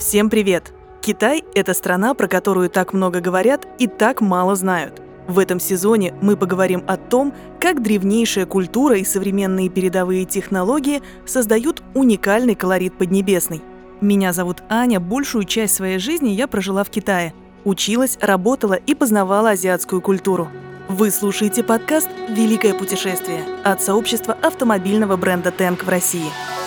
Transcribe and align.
Всем 0.00 0.30
привет! 0.30 0.72
Китай– 1.02 1.44
это 1.54 1.74
страна, 1.74 2.14
про 2.14 2.26
которую 2.26 2.70
так 2.70 2.94
много 2.94 3.20
говорят 3.20 3.68
и 3.78 3.86
так 3.86 4.22
мало 4.22 4.56
знают. 4.56 5.02
В 5.28 5.38
этом 5.38 5.60
сезоне 5.60 6.14
мы 6.22 6.38
поговорим 6.38 6.82
о 6.86 6.96
том, 6.96 7.34
как 7.60 7.82
древнейшая 7.82 8.46
культура 8.46 8.96
и 8.96 9.04
современные 9.04 9.68
передовые 9.68 10.24
технологии 10.24 11.02
создают 11.26 11.82
уникальный 11.92 12.54
колорит 12.54 12.96
Поднебесной. 12.96 13.60
Меня 14.00 14.32
зовут 14.32 14.62
Аня, 14.70 15.00
большую 15.00 15.44
часть 15.44 15.74
своей 15.74 15.98
жизни 15.98 16.30
я 16.30 16.48
прожила 16.48 16.82
в 16.82 16.88
Китае. 16.88 17.34
Училась, 17.64 18.16
работала 18.22 18.74
и 18.74 18.94
познавала 18.94 19.50
азиатскую 19.50 20.00
культуру. 20.00 20.48
Вы 20.88 21.10
слушаете 21.10 21.62
подкаст 21.62 22.08
«Великое 22.30 22.72
путешествие» 22.72 23.44
от 23.64 23.82
сообщества 23.82 24.32
автомобильного 24.40 25.18
бренда 25.18 25.50
«Тэнк» 25.50 25.84
в 25.84 25.88
России– 25.90 26.30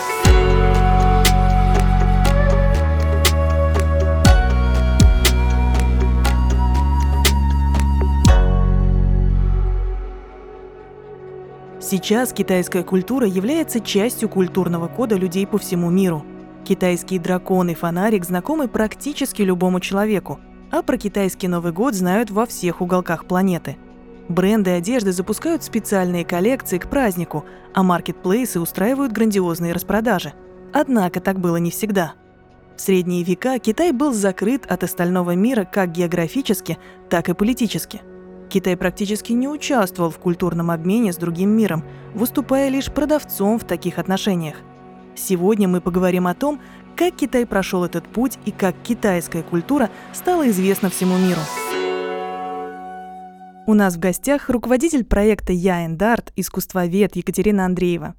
Сейчас 11.93 12.33
китайская 12.33 12.81
культура 12.81 13.27
является 13.27 13.79
частью 13.79 14.27
культурного 14.27 14.87
кода 14.87 15.13
людей 15.13 15.45
по 15.45 15.59
всему 15.59 15.91
миру. 15.91 16.25
Китайский 16.63 17.19
дракон 17.19 17.69
и 17.69 17.75
фонарик 17.75 18.25
знакомы 18.25 18.67
практически 18.67 19.43
любому 19.43 19.79
человеку, 19.79 20.39
а 20.71 20.81
про 20.81 20.97
китайский 20.97 21.47
Новый 21.47 21.71
год 21.71 21.93
знают 21.93 22.31
во 22.31 22.47
всех 22.47 22.81
уголках 22.81 23.25
планеты. 23.25 23.77
Бренды 24.27 24.71
одежды 24.71 25.11
запускают 25.11 25.63
специальные 25.63 26.25
коллекции 26.25 26.79
к 26.79 26.89
празднику, 26.89 27.45
а 27.75 27.83
маркетплейсы 27.83 28.59
устраивают 28.59 29.11
грандиозные 29.11 29.71
распродажи. 29.71 30.33
Однако 30.73 31.19
так 31.19 31.39
было 31.39 31.57
не 31.57 31.69
всегда. 31.69 32.15
В 32.75 32.81
средние 32.81 33.21
века 33.21 33.59
Китай 33.59 33.91
был 33.91 34.13
закрыт 34.13 34.65
от 34.65 34.83
остального 34.83 35.35
мира 35.35 35.63
как 35.63 35.91
географически, 35.91 36.79
так 37.11 37.29
и 37.29 37.35
политически– 37.35 38.01
Китай 38.53 38.77
практически 38.77 39.31
не 39.31 39.47
участвовал 39.47 40.11
в 40.11 40.19
культурном 40.19 40.69
обмене 40.69 41.11
с 41.11 41.17
другим 41.17 41.49
миром, 41.49 41.83
выступая 42.13 42.69
лишь 42.69 42.91
продавцом 42.91 43.57
в 43.57 43.63
таких 43.63 43.97
отношениях. 43.97 44.57
Сегодня 45.15 45.67
мы 45.67 45.81
поговорим 45.81 46.27
о 46.27 46.35
том, 46.35 46.61
как 46.95 47.15
Китай 47.15 47.47
прошел 47.47 47.83
этот 47.83 48.07
путь 48.07 48.37
и 48.45 48.51
как 48.51 48.75
китайская 48.83 49.41
культура 49.41 49.89
стала 50.13 50.47
известна 50.49 50.91
всему 50.91 51.17
миру. 51.17 51.39
У 53.65 53.73
нас 53.73 53.95
в 53.95 53.99
гостях 53.99 54.51
руководитель 54.51 55.03
проекта 55.03 55.51
Я 55.51 55.87
Арт, 55.99 56.31
искусствовед 56.35 57.15
Екатерина 57.15 57.65
Андреева. 57.65 58.13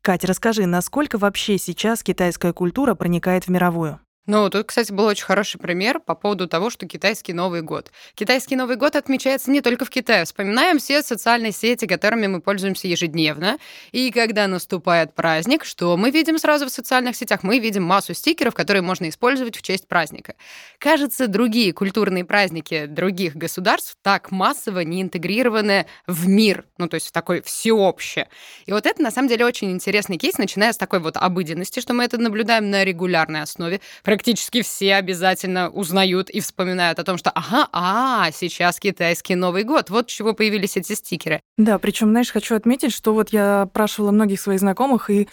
Катя, 0.00 0.28
расскажи, 0.28 0.64
насколько 0.64 1.18
вообще 1.18 1.58
сейчас 1.58 2.02
китайская 2.02 2.54
культура 2.54 2.94
проникает 2.94 3.44
в 3.44 3.50
мировую? 3.50 4.00
Ну, 4.28 4.50
тут, 4.50 4.66
кстати, 4.66 4.92
был 4.92 5.06
очень 5.06 5.24
хороший 5.24 5.58
пример 5.58 6.00
по 6.00 6.14
поводу 6.14 6.46
того, 6.46 6.68
что 6.68 6.86
китайский 6.86 7.32
Новый 7.32 7.62
год. 7.62 7.90
Китайский 8.14 8.56
Новый 8.56 8.76
год 8.76 8.94
отмечается 8.94 9.50
не 9.50 9.62
только 9.62 9.86
в 9.86 9.90
Китае. 9.90 10.26
Вспоминаем 10.26 10.78
все 10.78 11.00
социальные 11.02 11.52
сети, 11.52 11.86
которыми 11.86 12.26
мы 12.26 12.42
пользуемся 12.42 12.88
ежедневно. 12.88 13.56
И 13.90 14.10
когда 14.10 14.46
наступает 14.46 15.14
праздник, 15.14 15.64
что 15.64 15.96
мы 15.96 16.10
видим 16.10 16.36
сразу 16.36 16.66
в 16.66 16.70
социальных 16.70 17.16
сетях? 17.16 17.42
Мы 17.42 17.58
видим 17.58 17.84
массу 17.84 18.12
стикеров, 18.12 18.54
которые 18.54 18.82
можно 18.82 19.08
использовать 19.08 19.56
в 19.56 19.62
честь 19.62 19.88
праздника. 19.88 20.34
Кажется, 20.76 21.26
другие 21.26 21.72
культурные 21.72 22.26
праздники 22.26 22.84
других 22.84 23.34
государств 23.34 23.96
так 24.02 24.30
массово 24.30 24.80
не 24.80 25.00
интегрированы 25.00 25.86
в 26.06 26.28
мир, 26.28 26.66
ну, 26.76 26.86
то 26.86 26.96
есть 26.96 27.06
в 27.06 27.12
такой 27.12 27.40
всеобще. 27.40 28.28
И 28.66 28.72
вот 28.72 28.84
это, 28.84 29.00
на 29.00 29.10
самом 29.10 29.28
деле, 29.28 29.46
очень 29.46 29.70
интересный 29.70 30.18
кейс, 30.18 30.36
начиная 30.36 30.74
с 30.74 30.76
такой 30.76 31.00
вот 31.00 31.16
обыденности, 31.16 31.80
что 31.80 31.94
мы 31.94 32.04
это 32.04 32.18
наблюдаем 32.18 32.68
на 32.68 32.84
регулярной 32.84 33.40
основе, 33.40 33.80
практически 34.18 34.62
все 34.62 34.96
обязательно 34.96 35.70
узнают 35.70 36.28
и 36.28 36.40
вспоминают 36.40 36.98
о 36.98 37.04
том, 37.04 37.18
что 37.18 37.30
ага, 37.30 37.68
а, 37.72 38.30
сейчас 38.32 38.80
китайский 38.80 39.36
Новый 39.36 39.62
год. 39.62 39.90
Вот 39.90 40.08
чего 40.08 40.34
появились 40.34 40.76
эти 40.76 40.94
стикеры. 40.94 41.40
Да, 41.56 41.78
причем, 41.78 42.10
знаешь, 42.10 42.32
хочу 42.32 42.56
отметить, 42.56 42.92
что 42.92 43.14
вот 43.14 43.28
я 43.30 43.68
спрашивала 43.70 44.10
многих 44.10 44.40
своих 44.40 44.58
знакомых, 44.58 45.08
и 45.08 45.28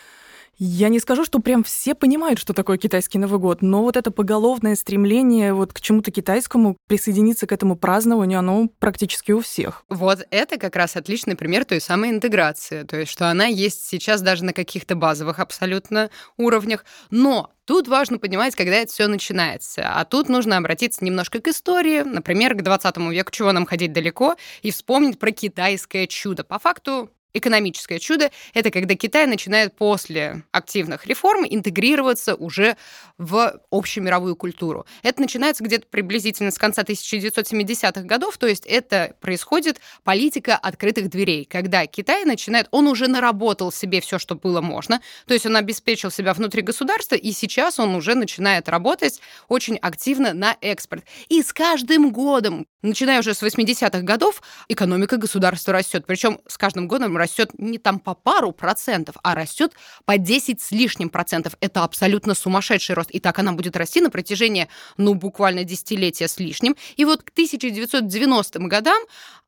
я 0.57 0.89
не 0.89 0.99
скажу, 0.99 1.25
что 1.25 1.39
прям 1.39 1.63
все 1.63 1.95
понимают, 1.95 2.39
что 2.39 2.53
такое 2.53 2.77
китайский 2.77 3.17
Новый 3.17 3.39
год, 3.39 3.61
но 3.61 3.81
вот 3.81 3.97
это 3.97 4.11
поголовное 4.11 4.75
стремление 4.75 5.53
вот 5.53 5.73
к 5.73 5.81
чему-то 5.81 6.11
китайскому, 6.11 6.77
присоединиться 6.87 7.47
к 7.47 7.51
этому 7.51 7.75
празднованию, 7.75 8.39
оно 8.39 8.69
практически 8.79 9.31
у 9.31 9.41
всех. 9.41 9.83
Вот 9.89 10.25
это 10.31 10.57
как 10.57 10.75
раз 10.75 10.95
отличный 10.95 11.35
пример 11.35 11.65
той 11.65 11.81
самой 11.81 12.11
интеграции, 12.11 12.83
то 12.83 12.97
есть 12.97 13.11
что 13.11 13.29
она 13.29 13.45
есть 13.45 13.85
сейчас 13.85 14.21
даже 14.21 14.45
на 14.45 14.53
каких-то 14.53 14.95
базовых 14.95 15.39
абсолютно 15.39 16.09
уровнях, 16.37 16.85
но 17.09 17.51
Тут 17.65 17.87
важно 17.87 18.19
понимать, 18.19 18.55
когда 18.55 18.75
это 18.75 18.91
все 18.91 19.07
начинается. 19.07 19.89
А 19.89 20.05
тут 20.05 20.29
нужно 20.29 20.57
обратиться 20.57 21.03
немножко 21.03 21.41
к 21.41 21.47
истории, 21.47 22.01
например, 22.01 22.53
к 22.53 22.61
20 22.61 22.97
веку, 23.11 23.31
чего 23.31 23.51
нам 23.51 23.65
ходить 23.65 23.91
далеко, 23.91 24.35
и 24.61 24.69
вспомнить 24.69 25.17
про 25.17 25.31
китайское 25.31 26.05
чудо. 26.05 26.43
По 26.43 26.59
факту 26.59 27.09
экономическое 27.37 27.99
чудо— 27.99 28.31
это 28.53 28.71
когда 28.71 28.95
Китай 28.95 29.27
начинает 29.27 29.75
после 29.75 30.43
активных 30.51 31.05
реформ 31.05 31.45
интегрироваться 31.47 32.35
уже 32.35 32.77
в 33.17 33.59
общемировую 33.69 34.35
культуру. 34.35 34.85
Это 35.03 35.21
начинается 35.21 35.63
где-то 35.63 35.87
приблизительно 35.87 36.51
с 36.51 36.57
конца 36.57 36.81
1970-х 36.81 38.01
годов, 38.01 38.37
то 38.37 38.47
есть 38.47 38.65
это 38.65 39.15
происходит 39.21 39.79
политика 40.03 40.55
открытых 40.55 41.09
дверей, 41.09 41.45
когда 41.45 41.85
Китай 41.85 42.25
начинает, 42.25 42.67
он 42.71 42.87
уже 42.87 43.07
наработал 43.07 43.71
себе 43.71 44.01
все, 44.01 44.17
что 44.17 44.35
было 44.35 44.61
можно, 44.61 45.01
то 45.27 45.33
есть 45.33 45.45
он 45.45 45.55
обеспечил 45.55 46.09
себя 46.09 46.33
внутри 46.33 46.61
государства, 46.61 47.15
и 47.15 47.31
сейчас 47.31 47.79
он 47.79 47.95
уже 47.95 48.15
начинает 48.15 48.69
работать 48.69 49.19
очень 49.49 49.77
активно 49.77 50.33
на 50.33 50.57
экспорт. 50.61 51.03
И 51.27 51.43
с 51.43 51.53
каждым 51.53 52.11
годом, 52.11 52.65
начиная 52.81 53.19
уже 53.19 53.33
с 53.33 53.43
80-х 53.43 54.01
годов, 54.01 54.41
экономика 54.69 55.17
государства 55.17 55.73
растет. 55.73 56.05
Причем 56.07 56.39
с 56.47 56.57
каждым 56.57 56.87
годом 56.87 57.17
растет 57.17 57.24
не 57.57 57.77
там 57.77 57.99
по 57.99 58.13
пару 58.13 58.51
процентов, 58.51 59.15
а 59.23 59.35
растет 59.35 59.73
по 60.05 60.17
10 60.17 60.61
с 60.61 60.71
лишним 60.71 61.09
процентов. 61.09 61.55
Это 61.59 61.83
абсолютно 61.83 62.33
сумасшедший 62.33 62.95
рост. 62.95 63.11
И 63.11 63.19
так 63.19 63.39
она 63.39 63.53
будет 63.53 63.75
расти 63.75 64.01
на 64.01 64.09
протяжении, 64.09 64.67
ну, 64.97 65.13
буквально 65.13 65.63
десятилетия 65.63 66.27
с 66.27 66.39
лишним. 66.39 66.75
И 66.95 67.05
вот 67.05 67.23
к 67.23 67.29
1990 67.29 68.59
годам 68.67 69.01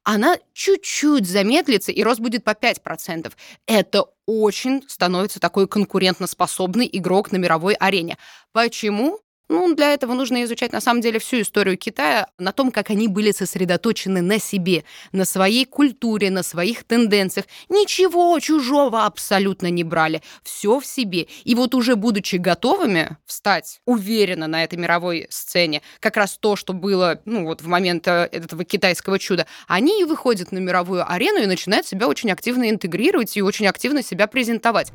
она 0.03 0.38
чуть-чуть 0.53 1.27
замедлится, 1.27 1.91
и 1.91 2.01
рост 2.01 2.21
будет 2.21 2.43
по 2.43 2.51
5%. 2.51 3.33
Это 3.65 4.05
очень 4.25 4.83
становится 4.88 5.39
такой 5.39 5.67
конкурентоспособный 5.67 6.89
игрок 6.91 7.31
на 7.31 7.38
мировой 7.38 7.73
арене. 7.73 8.17
Почему? 8.53 9.19
Ну, 9.50 9.74
для 9.75 9.94
этого 9.94 10.13
нужно 10.13 10.44
изучать, 10.44 10.74
на 10.74 10.81
самом 10.81 11.02
деле, 11.02 11.19
всю 11.19 11.41
историю 11.41 11.78
Китая, 11.78 12.28
на 12.38 12.52
том, 12.52 12.72
как 12.72 12.90
они 12.90 13.08
были 13.08 13.31
сосредоточены 13.31 14.22
на 14.22 14.40
себе, 14.40 14.84
на 15.13 15.24
своей 15.24 15.66
культуре, 15.66 16.30
на 16.30 16.44
своих 16.44 16.84
тенденциях. 16.84 17.46
Ничего 17.69 18.38
чужого 18.40 19.06
абсолютно 19.06 19.68
не 19.69 19.86
брали. 19.86 20.22
Все 20.44 20.80
в 20.80 20.86
себе. 20.86 21.28
И 21.46 21.56
вот 21.56 21.75
уже 21.75 21.96
будучи 21.96 22.36
готовыми 22.36 23.18
встать 23.25 23.80
уверенно 23.86 24.47
на 24.47 24.63
этой 24.63 24.78
мировой 24.78 25.28
сцене, 25.30 25.81
как 26.00 26.18
раз 26.18 26.38
то, 26.38 26.57
что 26.57 26.74
было, 26.74 27.22
ну, 27.24 27.46
вот 27.46 27.62
в 27.62 27.68
момент 27.68 28.07
э, 28.07 28.28
этого 28.31 28.66
китайского 28.66 29.18
чуда, 29.18 29.47
они 29.68 30.02
и 30.02 30.03
выходят 30.03 30.52
на 30.52 30.57
мировую 30.57 31.09
арену 31.09 31.41
и 31.41 31.46
начинают 31.46 31.88
себя 31.88 32.07
очень 32.07 32.31
активно 32.31 32.69
интегрировать 32.69 33.38
и 33.38 33.41
очень 33.41 33.68
активно 33.68 34.03
себя 34.03 34.28
презентовать. 34.28 34.91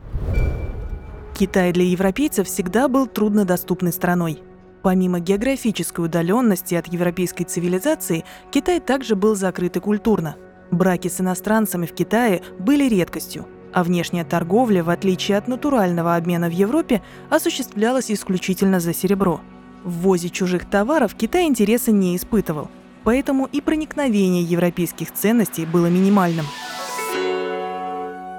Китай 1.34 1.72
для 1.72 1.84
европейцев 1.84 2.47
всегда 2.47 2.88
был 2.88 3.06
труднодоступной 3.06 3.93
страной. 3.93 4.43
Помимо 4.82 5.19
географической 5.19 6.04
удаленности 6.04 6.75
от 6.75 6.88
европейской 6.88 7.44
цивилизации, 7.44 8.25
Китай 8.50 8.81
также 8.81 9.16
был 9.16 9.34
закрыт 9.34 9.76
и 9.76 9.81
культурно. 9.81 10.37
Браки 10.70 11.09
с 11.09 11.20
иностранцами 11.20 11.87
в 11.87 11.94
Китае 11.94 12.43
были 12.59 12.88
редкостью, 12.88 13.47
а 13.72 13.82
внешняя 13.82 14.25
торговля, 14.25 14.84
в 14.84 14.91
отличие 14.91 15.38
от 15.38 15.48
натурального 15.48 16.16
обмена 16.16 16.48
в 16.48 16.53
Европе, 16.53 17.03
осуществлялась 17.31 18.10
исключительно 18.10 18.78
за 18.78 18.93
серебро. 18.93 19.40
В 19.85 20.02
ввозе 20.02 20.28
чужих 20.28 20.69
товаров 20.69 21.14
Китай 21.14 21.46
интереса 21.46 21.93
не 21.93 22.14
испытывал, 22.14 22.70
поэтому 23.05 23.46
и 23.46 23.61
проникновение 23.61 24.43
европейских 24.43 25.12
ценностей 25.12 25.64
было 25.64 25.87
минимальным. 25.87 26.44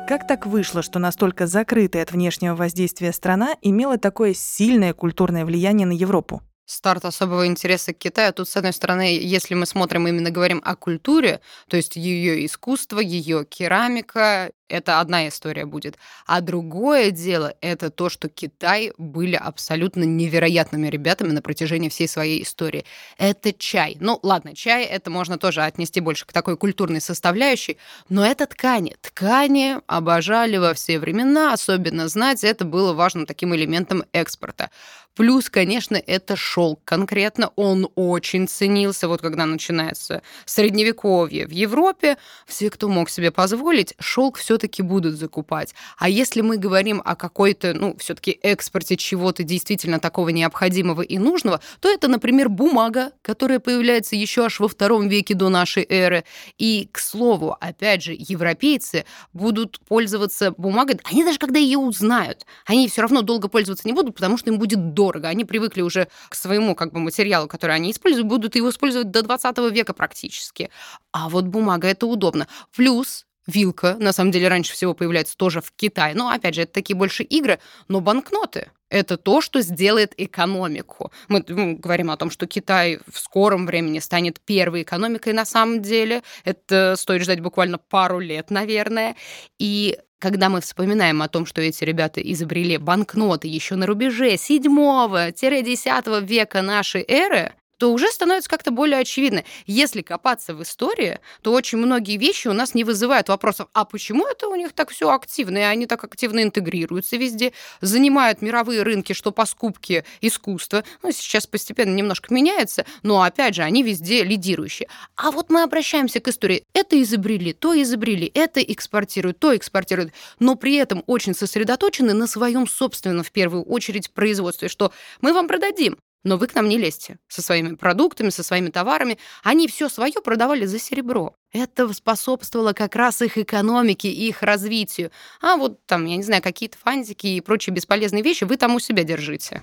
Как 0.06 0.28
так 0.28 0.46
вышло, 0.46 0.82
что 0.82 1.00
настолько 1.00 1.48
закрытая 1.48 2.04
от 2.04 2.12
внешнего 2.12 2.56
воздействия 2.56 3.14
страна 3.14 3.56
имела 3.62 3.98
такое 3.98 4.34
сильное 4.34 4.94
культурное 4.94 5.46
влияние 5.46 5.88
на 5.88 5.94
Европу? 5.94 6.42
Старт 6.66 7.06
особого 7.06 7.48
интереса 7.48 7.94
к 7.94 7.98
Китаю. 7.98 8.34
Тут, 8.34 8.50
с 8.50 8.58
одной 8.58 8.74
стороны, 8.74 9.18
если 9.20 9.54
мы 9.54 9.66
смотрим, 9.66 10.08
именно 10.08 10.32
говорим 10.32 10.62
о 10.64 10.76
культуре, 10.76 11.42
то 11.68 11.78
есть 11.78 11.96
ее 11.96 12.46
искусство, 12.46 13.00
ее 13.00 13.46
керамика, 13.46 14.52
это 14.74 15.00
одна 15.00 15.28
история 15.28 15.66
будет. 15.66 15.98
А 16.26 16.42
другое 16.42 17.12
дело— 17.12 17.54
это 17.62 17.92
то, 17.92 18.10
что 18.10 18.28
Китай 18.28 18.92
были 18.98 19.36
абсолютно 19.36 20.04
невероятными 20.04 20.88
ребятами 20.88 21.32
на 21.32 21.42
протяжении 21.44 21.90
всей 21.90 22.08
своей 22.08 22.42
истории. 22.42 22.86
Это 23.18 23.54
чай. 23.54 23.98
Ну, 24.00 24.20
ладно, 24.24 24.56
чай— 24.56 24.84
это 24.86 25.12
можно 25.12 25.38
тоже 25.38 25.62
отнести 25.62 26.00
больше 26.00 26.26
к 26.26 26.34
такой 26.34 26.58
культурной 26.58 27.02
составляющей, 27.02 27.78
но 28.10 28.26
это 28.26 28.48
ткани. 28.48 28.96
Ткани 29.02 29.78
обожали 29.86 30.58
во 30.58 30.74
все 30.74 30.98
времена, 30.98 31.54
особенно 31.54 32.08
знать, 32.08 32.44
это 32.44 32.66
было 32.66 32.94
важным 32.94 33.28
таким 33.28 33.54
элементом 33.54 34.04
экспорта. 34.12 34.72
Плюс, 35.16 35.48
конечно, 35.48 35.96
это 35.96 36.36
шелк 36.36 36.80
конкретно, 36.84 37.52
он 37.56 37.88
очень 37.94 38.48
ценился, 38.48 39.08
вот 39.08 39.22
когда 39.22 39.46
начинается 39.46 40.24
средневековье 40.46 41.46
в 41.46 41.52
Европе, 41.52 42.18
все, 42.48 42.72
кто 42.72 42.90
мог 42.90 43.12
себе 43.12 43.30
позволить, 43.30 43.94
шелк 44.00 44.38
все-таки 44.38 44.82
будут 44.82 45.16
закупать. 45.16 45.76
А 46.00 46.10
если 46.10 46.42
мы 46.42 46.58
говорим 46.58 47.00
о 47.06 47.16
какой-то, 47.16 47.76
ну, 47.76 47.96
все-таки 48.00 48.40
экспорте 48.42 48.98
чего-то 48.98 49.44
действительно 49.44 50.00
такого 50.00 50.30
необходимого 50.30 51.04
и 51.04 51.20
нужного, 51.20 51.62
то 51.80 51.90
это, 51.90 52.08
например, 52.08 52.50
бумага, 52.50 53.12
которая 53.22 53.60
появляется 53.60 54.16
еще 54.16 54.46
аж 54.46 54.60
во 54.60 54.68
втором 54.68 55.10
веке 55.10 55.36
до 55.36 55.50
нашей 55.50 55.86
эры. 55.88 56.24
И, 56.58 56.90
к 56.92 56.98
слову, 56.98 57.56
опять 57.60 58.02
же, 58.02 58.16
европейцы 58.18 59.06
будут 59.32 59.80
пользоваться 59.82 60.56
бумагой, 60.58 61.00
они 61.04 61.24
даже 61.24 61.38
когда 61.38 61.60
ее 61.60 61.78
узнают, 61.78 62.48
они 62.66 62.88
все 62.88 63.02
равно 63.02 63.22
долго 63.22 63.48
пользоваться 63.48 63.88
не 63.88 63.94
будут, 63.94 64.16
потому 64.16 64.38
что 64.38 64.50
им 64.50 64.58
будет 64.58 64.94
дорого 64.94 65.03
дорого. 65.04 65.28
Они 65.28 65.44
привыкли 65.44 65.82
уже 65.82 66.08
к 66.30 66.36
своему 66.36 66.76
как 66.76 66.94
бы 66.94 67.00
материалу, 67.00 67.48
который 67.48 67.76
они 67.76 67.92
используют, 67.92 68.28
будут 68.28 68.56
его 68.56 68.70
использовать 68.70 69.12
до 69.12 69.22
20 69.22 69.58
века 69.72 69.94
практически. 69.94 70.70
А 71.12 71.28
вот 71.28 71.46
бумага 71.46 71.88
это 71.88 72.06
удобно. 72.08 72.48
Плюс 72.76 73.26
Вилка, 73.46 73.98
на 74.00 74.14
самом 74.14 74.32
деле, 74.32 74.48
раньше 74.48 74.72
всего 74.72 74.94
появляется 74.94 75.36
тоже 75.36 75.60
в 75.60 75.72
Китае. 75.76 76.16
Но, 76.16 76.30
опять 76.30 76.56
же, 76.56 76.62
это 76.62 76.72
такие 76.72 76.96
больше 76.96 77.24
игры, 77.24 77.60
но 77.90 78.00
банкноты— 78.00 78.72
это 78.90 79.18
то, 79.18 79.42
что 79.42 79.62
сделает 79.62 80.14
экономику. 80.16 81.12
Мы 81.28 81.42
говорим 81.42 82.10
о 82.10 82.16
том, 82.16 82.32
что 82.32 82.48
Китай 82.48 83.00
в 83.12 83.20
скором 83.20 83.66
времени 83.66 84.00
станет 84.00 84.40
первой 84.40 84.84
экономикой 84.84 85.34
на 85.34 85.46
самом 85.46 85.82
деле. 85.82 86.22
Это 86.46 86.96
стоит 86.96 87.24
ждать 87.24 87.42
буквально 87.42 87.78
пару 87.78 88.20
лет, 88.20 88.50
наверное. 88.50 89.16
И 89.60 89.98
когда 90.24 90.48
мы 90.48 90.62
вспоминаем 90.62 91.22
о 91.22 91.28
том, 91.28 91.46
что 91.46 91.60
эти 91.62 91.84
ребята 91.84 92.22
изобрели 92.22 92.78
банкноты 92.78 93.50
еще 93.50 93.76
на 93.76 93.86
рубеже 93.86 94.36
7-10 94.36 96.26
века 96.26 96.62
нашей 96.62 97.04
эры, 97.06 97.52
то 97.78 97.92
уже 97.92 98.08
становится 98.08 98.50
как-то 98.50 98.72
более 98.72 99.00
очевидно. 99.00 99.44
Если 99.66 100.02
копаться 100.02 100.54
в 100.54 100.62
истории, 100.64 101.20
то 101.42 101.54
очень 101.54 101.78
многие 101.78 102.18
вещи 102.18 102.48
у 102.48 102.54
нас 102.54 102.74
не 102.74 102.84
вызывают 102.84 103.30
вопросов, 103.30 103.68
а 103.74 103.86
почему 103.86 104.28
это 104.28 104.48
у 104.48 104.56
них 104.56 104.74
так 104.74 104.90
все 104.90 105.10
активно, 105.12 105.58
и 105.58 105.62
они 105.62 105.86
так 105.86 106.04
активно 106.04 106.44
интегрируются 106.44 107.18
везде, 107.18 107.54
занимают 107.82 108.42
мировые 108.42 108.84
рынки, 108.84 109.14
что 109.14 109.32
по 109.32 109.46
скупке 109.46 110.06
искусства. 110.22 110.84
Ну, 111.02 111.12
сейчас 111.12 111.48
постепенно 111.48 111.94
немножко 111.94 112.34
меняется, 112.34 112.86
но, 113.02 113.22
опять 113.22 113.56
же, 113.56 113.64
они 113.64 113.84
везде 113.84 114.24
лидирующие. 114.24 114.88
А 115.16 115.32
вот 115.32 115.50
мы 115.50 115.64
обращаемся 115.64 116.20
к 116.20 116.28
истории. 116.28 116.64
Это 116.74 117.02
изобрели, 117.02 117.54
то 117.54 117.80
изобрели, 117.82 118.32
это 118.34 118.62
экспортируют, 118.62 119.40
то 119.40 119.56
экспортируют, 119.56 120.14
но 120.40 120.56
при 120.56 120.76
этом 120.76 121.04
очень 121.08 121.34
сосредоточены 121.34 122.14
на 122.14 122.28
своем 122.28 122.68
собственном, 122.68 123.24
в 123.24 123.32
первую 123.32 123.64
очередь, 123.64 124.12
производстве, 124.12 124.68
что 124.68 124.92
мы 125.22 125.34
вам 125.34 125.48
продадим, 125.48 125.98
но 126.24 126.38
вы 126.38 126.48
к 126.48 126.56
нам 126.56 126.68
не 126.70 126.78
лезьте 126.78 127.18
со 127.28 127.42
своими 127.42 127.76
продуктами, 127.76 128.30
со 128.30 128.44
своими 128.44 128.70
товарами. 128.70 129.18
Они 129.44 129.68
все 129.68 129.90
свое 129.90 130.22
продавали 130.24 130.66
за 130.66 130.80
серебро. 130.80 131.36
Это 131.52 131.92
способствовало 131.94 132.74
как 132.74 132.96
раз 132.96 133.22
их 133.22 133.38
экономике 133.38 134.10
их 134.10 134.42
развитию. 134.42 135.12
А 135.42 135.58
вот 135.58 135.86
там, 135.86 136.06
я 136.06 136.18
не 136.18 136.24
знаю, 136.24 136.42
какие-то 136.42 136.78
фантики 136.78 137.28
и 137.28 137.42
прочие 137.42 137.74
бесполезные 137.74 138.24
вещи 138.24 138.44
вы 138.46 138.58
там 138.58 138.76
у 138.76 138.80
себя 138.80 139.04
держите. 139.04 139.62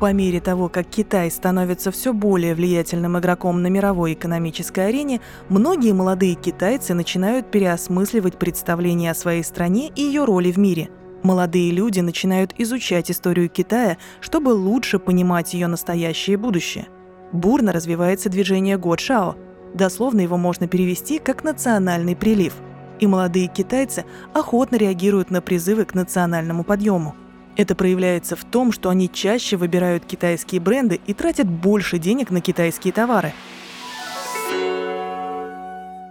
По 0.00 0.12
мере 0.12 0.40
того, 0.40 0.68
как 0.68 0.90
Китай 0.90 1.30
становится 1.30 1.92
все 1.92 2.12
более 2.12 2.56
влиятельным 2.56 3.18
игроком 3.20 3.62
на 3.62 3.68
мировой 3.68 4.14
экономической 4.14 4.88
арене, 4.88 5.20
многие 5.48 5.92
молодые 5.92 6.34
китайцы 6.34 6.92
начинают 6.92 7.52
переосмысливать 7.52 8.36
представление 8.36 9.12
о 9.12 9.14
своей 9.14 9.44
стране 9.44 9.92
и 9.94 10.02
ее 10.02 10.24
роли 10.24 10.50
в 10.50 10.58
мире– 10.58 10.90
Молодые 11.22 11.70
люди 11.70 12.00
начинают 12.00 12.52
изучать 12.58 13.10
историю 13.10 13.48
Китая, 13.48 13.96
чтобы 14.20 14.50
лучше 14.50 14.98
понимать 14.98 15.54
ее 15.54 15.68
настоящее 15.68 16.36
будущее. 16.36 16.88
Бурно 17.32 17.72
развивается 17.72 18.28
движение 18.28 18.76
Годшао. 18.76 19.36
Дословно 19.72 20.20
его 20.20 20.36
можно 20.36 20.66
перевести 20.66 21.18
как 21.18 21.44
«национальный 21.44 22.16
прилив». 22.16 22.54
И 22.98 23.06
молодые 23.06 23.46
китайцы 23.46 24.04
охотно 24.34 24.76
реагируют 24.76 25.30
на 25.30 25.40
призывы 25.40 25.84
к 25.84 25.94
национальному 25.94 26.64
подъему. 26.64 27.14
Это 27.56 27.74
проявляется 27.74 28.34
в 28.34 28.44
том, 28.44 28.72
что 28.72 28.90
они 28.90 29.10
чаще 29.10 29.56
выбирают 29.56 30.04
китайские 30.04 30.60
бренды 30.60 31.00
и 31.06 31.14
тратят 31.14 31.48
больше 31.48 31.98
денег 31.98 32.30
на 32.30 32.40
китайские 32.40 32.92
товары– 32.92 33.32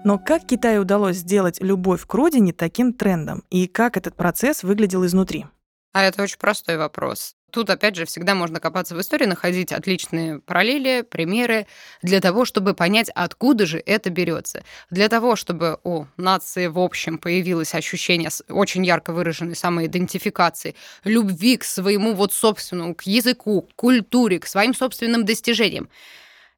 но 0.03 0.17
как 0.17 0.45
Китаю 0.45 0.81
удалось 0.81 1.17
сделать 1.17 1.61
любовь 1.61 2.05
к 2.05 2.13
родине 2.13 2.53
таким 2.53 2.93
трендом? 2.93 3.43
И 3.49 3.67
как 3.67 3.97
этот 3.97 4.15
процесс 4.15 4.63
выглядел 4.63 5.05
изнутри? 5.05 5.45
А 5.93 6.03
это 6.03 6.23
очень 6.23 6.37
простой 6.37 6.77
вопрос. 6.77 7.35
Тут, 7.51 7.69
опять 7.69 7.97
же, 7.97 8.05
всегда 8.05 8.33
можно 8.33 8.61
копаться 8.61 8.95
в 8.95 9.01
истории, 9.01 9.25
находить 9.25 9.73
отличные 9.73 10.39
параллели, 10.39 11.01
примеры 11.01 11.67
для 12.01 12.21
того, 12.21 12.45
чтобы 12.45 12.73
понять, 12.73 13.09
откуда 13.13 13.65
же 13.65 13.83
это 13.85 14.09
берется. 14.09 14.63
Для 14.89 15.09
того, 15.09 15.35
чтобы 15.35 15.77
у 15.83 16.05
нации 16.15 16.67
в 16.67 16.79
общем 16.79 17.17
появилось 17.17 17.75
ощущение 17.75 18.29
очень 18.47 18.85
ярко 18.85 19.11
выраженной 19.11 19.55
самоидентификации, 19.55 20.75
любви 21.03 21.57
к 21.57 21.65
своему 21.65 22.13
вот 22.13 22.31
собственному, 22.31 22.95
к 22.95 23.03
языку, 23.03 23.63
к 23.63 23.75
культуре, 23.75 24.39
к 24.39 24.47
своим 24.47 24.73
собственным 24.73 25.25
достижениям. 25.25 25.89